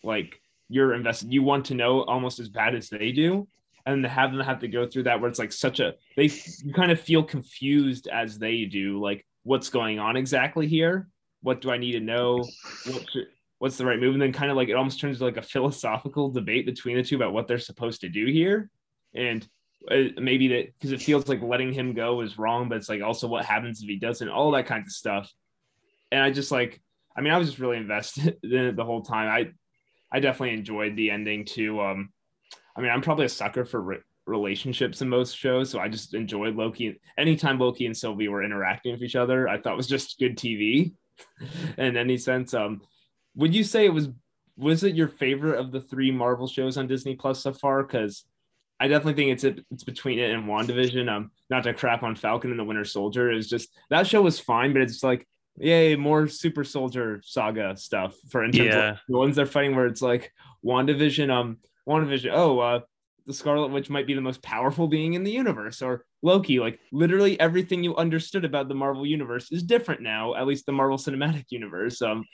[0.03, 3.49] like you're invested, you want to know almost as bad as they do.
[3.87, 6.31] And to have them have to go through that where it's like such a they
[6.63, 11.09] you kind of feel confused as they do, like what's going on exactly here?
[11.43, 12.45] What do I need to know?
[12.87, 13.27] What should,
[13.59, 14.15] what's the right move?
[14.15, 17.03] And then kind of like it almost turns into like a philosophical debate between the
[17.03, 18.71] two about what they're supposed to do here.
[19.15, 19.47] And
[19.91, 23.03] uh, maybe that because it feels like letting him go is wrong, but it's like
[23.03, 25.33] also what happens if he doesn't, all that kind of stuff
[26.11, 26.81] and I just like,
[27.17, 29.29] I mean, I was just really invested in it the whole time.
[29.29, 31.81] I, I definitely enjoyed the ending too.
[31.81, 32.11] Um,
[32.77, 35.71] I mean, I'm probably a sucker for re- relationships in most shows.
[35.71, 36.99] So I just enjoyed Loki.
[37.17, 40.93] Anytime Loki and Sylvie were interacting with each other, I thought was just good TV
[41.79, 42.55] in any sense.
[42.55, 42.83] Um,
[43.37, 44.09] would you say it was
[44.57, 47.83] was it your favorite of the three Marvel shows on Disney Plus so far?
[47.83, 48.25] Because
[48.81, 51.09] I definitely think it's it's between it and WandaVision.
[51.09, 54.41] Um, not to crap on Falcon and the Winter Soldier is just that show was
[54.41, 55.27] fine, but it's like
[55.61, 58.91] yay, more super soldier saga stuff for in terms yeah.
[58.91, 60.33] of the ones they're fighting where it's like
[60.65, 61.59] WandaVision, um,
[61.89, 62.81] WandaVision, oh, uh,
[63.29, 66.81] the Scarlet Witch might be the most powerful being in the universe, or Loki, like
[66.93, 70.97] literally everything you understood about the Marvel universe is different now, at least the Marvel
[70.97, 72.01] Cinematic Universe.
[72.01, 72.25] Um,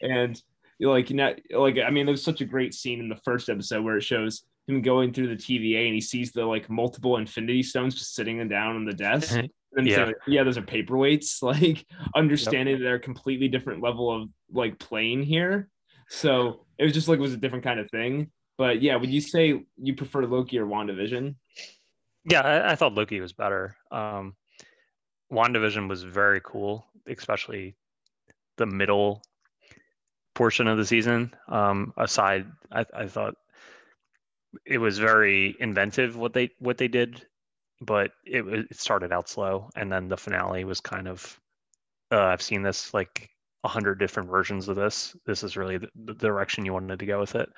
[0.00, 0.40] and
[0.80, 3.98] like, not, like I mean, there's such a great scene in the first episode where
[3.98, 7.94] it shows him going through the TVA and he sees the like multiple Infinity Stones
[7.94, 9.36] just sitting down on the desk.
[9.76, 10.06] and yeah.
[10.06, 11.42] Like, yeah, those are paperweights.
[11.42, 11.84] Like
[12.16, 12.82] understanding yep.
[12.82, 15.68] they're a completely different level of like playing here.
[16.08, 18.30] So it was just like it was a different kind of thing.
[18.58, 21.36] But yeah, would you say you prefer Loki or WandaVision?
[22.24, 23.76] Yeah, I, I thought Loki was better.
[23.90, 24.34] Um,
[25.32, 27.76] WandaVision was very cool, especially
[28.56, 29.22] the middle
[30.34, 31.34] portion of the season.
[31.48, 33.36] Um, aside, I, I thought
[34.64, 37.26] it was very inventive what they what they did
[37.80, 41.38] but it, it started out slow and then the finale was kind of
[42.10, 43.30] uh, i've seen this like
[43.64, 47.20] hundred different versions of this this is really the, the, direction you wanted to go
[47.20, 47.48] with it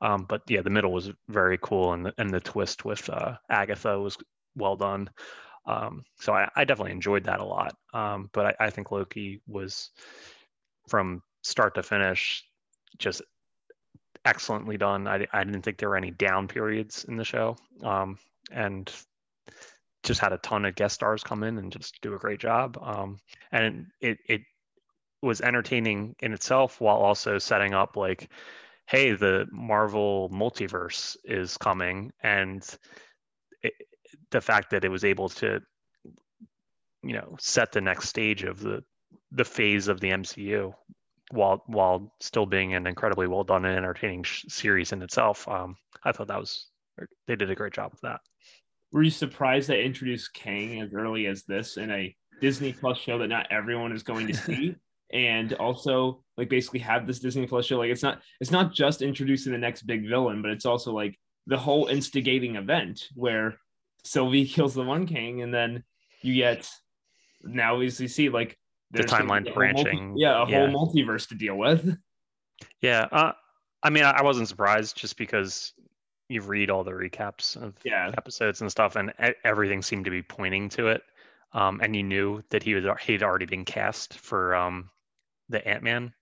[0.00, 3.34] um, but yeah the middle was very cool and the, and the twist with uh,
[3.50, 4.16] agatha was
[4.56, 5.08] well done
[5.66, 9.40] um, so I, I, definitely enjoyed that a lot um, but I, I think loki
[9.46, 9.90] was
[10.88, 12.44] from start to finish
[12.98, 13.22] just
[14.24, 15.06] excellently done.
[15.06, 17.56] I, I didn't think there were any down periods in the show.
[17.82, 18.18] Um,
[18.50, 18.90] and
[20.02, 22.78] just had a ton of guest stars come in and just do a great job.
[22.82, 23.18] Um,
[23.52, 24.42] and it, it
[25.22, 28.30] was entertaining in itself while also setting up like,
[28.86, 32.12] hey, the Marvel multiverse is coming.
[32.22, 32.66] And
[33.62, 33.72] it,
[34.30, 35.60] the fact that it was able to,
[37.02, 38.84] you know, set the next stage of the
[39.30, 40.74] the phase of the MCU
[41.30, 45.48] while while still being an incredibly well done and entertaining sh- series in itself.
[45.48, 46.68] Um, I thought that was
[47.26, 48.20] they did a great job of that.
[48.92, 53.18] Were you surprised they introduced Kang as early as this in a Disney Plus show
[53.18, 54.76] that not everyone is going to see?
[55.12, 57.78] And also like basically have this Disney Plus show.
[57.78, 61.18] Like it's not it's not just introducing the next big villain, but it's also like
[61.46, 63.56] the whole instigating event where
[64.04, 65.84] Sylvie kills the one King, and then
[66.22, 66.68] you get
[67.42, 68.58] now we see like
[68.90, 70.08] the timeline branching.
[70.08, 70.70] Multi- yeah, a yeah.
[70.70, 71.96] whole multiverse to deal with.
[72.80, 73.32] Yeah, uh,
[73.82, 75.72] I mean, I wasn't surprised just because
[76.28, 78.12] you read all the recaps of yeah.
[78.16, 79.12] episodes and stuff, and
[79.44, 81.02] everything seemed to be pointing to it.
[81.52, 84.88] Um, and you knew that he was he'd already been cast for um,
[85.52, 86.12] the Ant Man.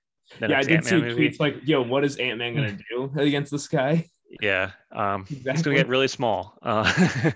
[0.41, 1.29] Yeah, I did Ant-Man see movie.
[1.29, 4.07] tweets like, "Yo, what is Ant Man gonna do against this guy?"
[4.41, 5.63] Yeah, um, exactly.
[5.65, 6.57] gonna get really small.
[6.63, 6.93] Uh,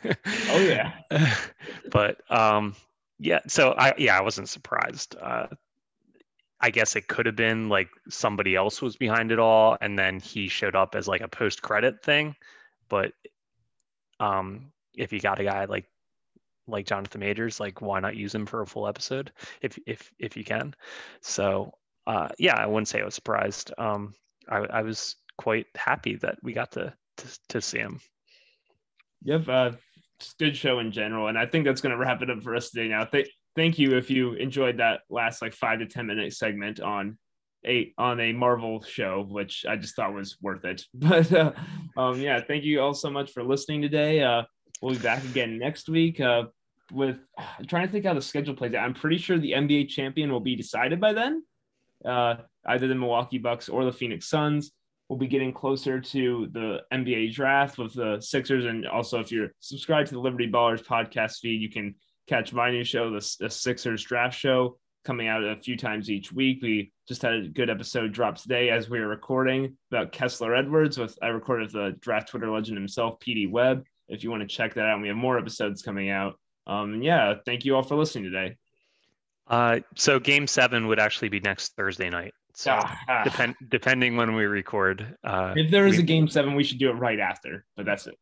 [0.51, 0.92] oh yeah,
[1.90, 2.76] but um,
[3.18, 5.47] yeah so i yeah i wasn't surprised uh
[6.61, 10.18] i guess it could have been like somebody else was behind it all and then
[10.18, 12.34] he showed up as like a post credit thing
[12.88, 13.12] but
[14.20, 15.86] um if you got a guy like
[16.66, 19.30] like jonathan majors like why not use him for a full episode
[19.62, 20.74] if if if you can
[21.20, 21.72] so
[22.07, 24.14] uh yeah i wouldn't say i was surprised um
[24.48, 28.00] i, I was quite happy that we got to to, to see him
[29.22, 29.72] yep uh
[30.38, 31.28] good show in general.
[31.28, 32.88] And I think that's going to wrap it up for us today.
[32.88, 36.80] Now, th- thank you if you enjoyed that last like five to ten minute segment
[36.80, 37.18] on
[37.66, 40.82] a on a Marvel show, which I just thought was worth it.
[40.94, 41.52] But uh,
[41.96, 44.22] um, yeah, thank you all so much for listening today.
[44.22, 44.42] Uh,
[44.82, 46.20] we'll be back again next week.
[46.20, 46.44] Uh,
[46.92, 47.18] with
[47.59, 48.84] I'm trying to think how the schedule plays out.
[48.84, 51.42] I'm pretty sure the NBA champion will be decided by then.
[52.05, 52.36] Uh,
[52.66, 54.72] either the Milwaukee Bucks or the Phoenix Suns
[55.09, 58.64] we'll be getting closer to the NBA draft with the Sixers.
[58.64, 61.94] And also, if you're subscribed to the Liberty Ballers podcast feed, you can
[62.28, 66.32] catch my new show, the, the Sixers Draft Show, coming out a few times each
[66.32, 66.62] week.
[66.62, 70.98] We just had a good episode drop today as we were recording about Kessler Edwards.
[70.98, 73.84] With I recorded the draft Twitter legend himself, PD Webb.
[74.09, 76.38] If you want to check that out, we have more episodes coming out.
[76.66, 78.57] Um, and yeah, thank you all for listening today.
[79.47, 82.34] Uh, so game seven would actually be next Thursday night.
[82.55, 85.16] So ah, depend depending when we record.
[85.24, 87.64] Uh, if there is we, a game seven, we should do it right after.
[87.76, 88.14] But that's it.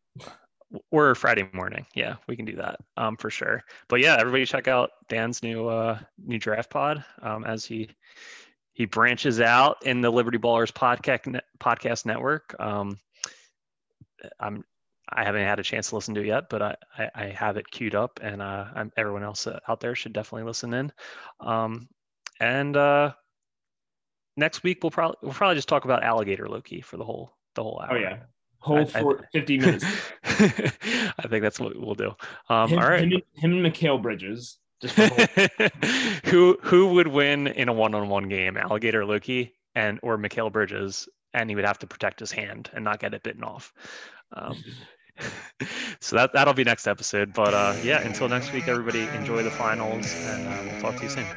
[0.90, 1.84] Or Friday morning.
[1.94, 3.62] Yeah, we can do that um, for sure.
[3.88, 7.90] But yeah, everybody check out Dan's new uh, new draft pod um, as he
[8.72, 12.56] he branches out in the Liberty Ballers podcast podcast network.
[12.58, 12.98] Um,
[14.40, 14.64] I'm
[15.14, 17.56] I haven't had a chance to listen to it yet, but I, I, I have
[17.56, 20.92] it queued up, and uh, everyone else out there should definitely listen in.
[21.40, 21.88] Um,
[22.40, 23.12] and uh,
[24.36, 27.62] next week we'll probably we'll probably just talk about alligator Loki for the whole the
[27.62, 27.96] whole hour.
[27.96, 28.16] Oh yeah,
[28.58, 29.84] whole I- for 50 minutes.
[30.24, 32.12] I think that's what we'll do.
[32.48, 33.00] Um, Him, all right.
[33.02, 33.22] him, and-
[33.54, 34.58] him and Mikal Bridges.
[34.80, 35.70] Just for the
[36.22, 38.56] whole- who who would win in a one-on-one game?
[38.56, 42.84] Alligator Loki and or Mikal Bridges, and he would have to protect his hand and
[42.84, 43.72] not get it bitten off.
[44.34, 44.56] Um,
[46.00, 47.32] so that that'll be next episode.
[47.32, 51.04] But uh, yeah, until next week, everybody enjoy the finals, and uh, we'll talk to
[51.04, 51.32] you soon.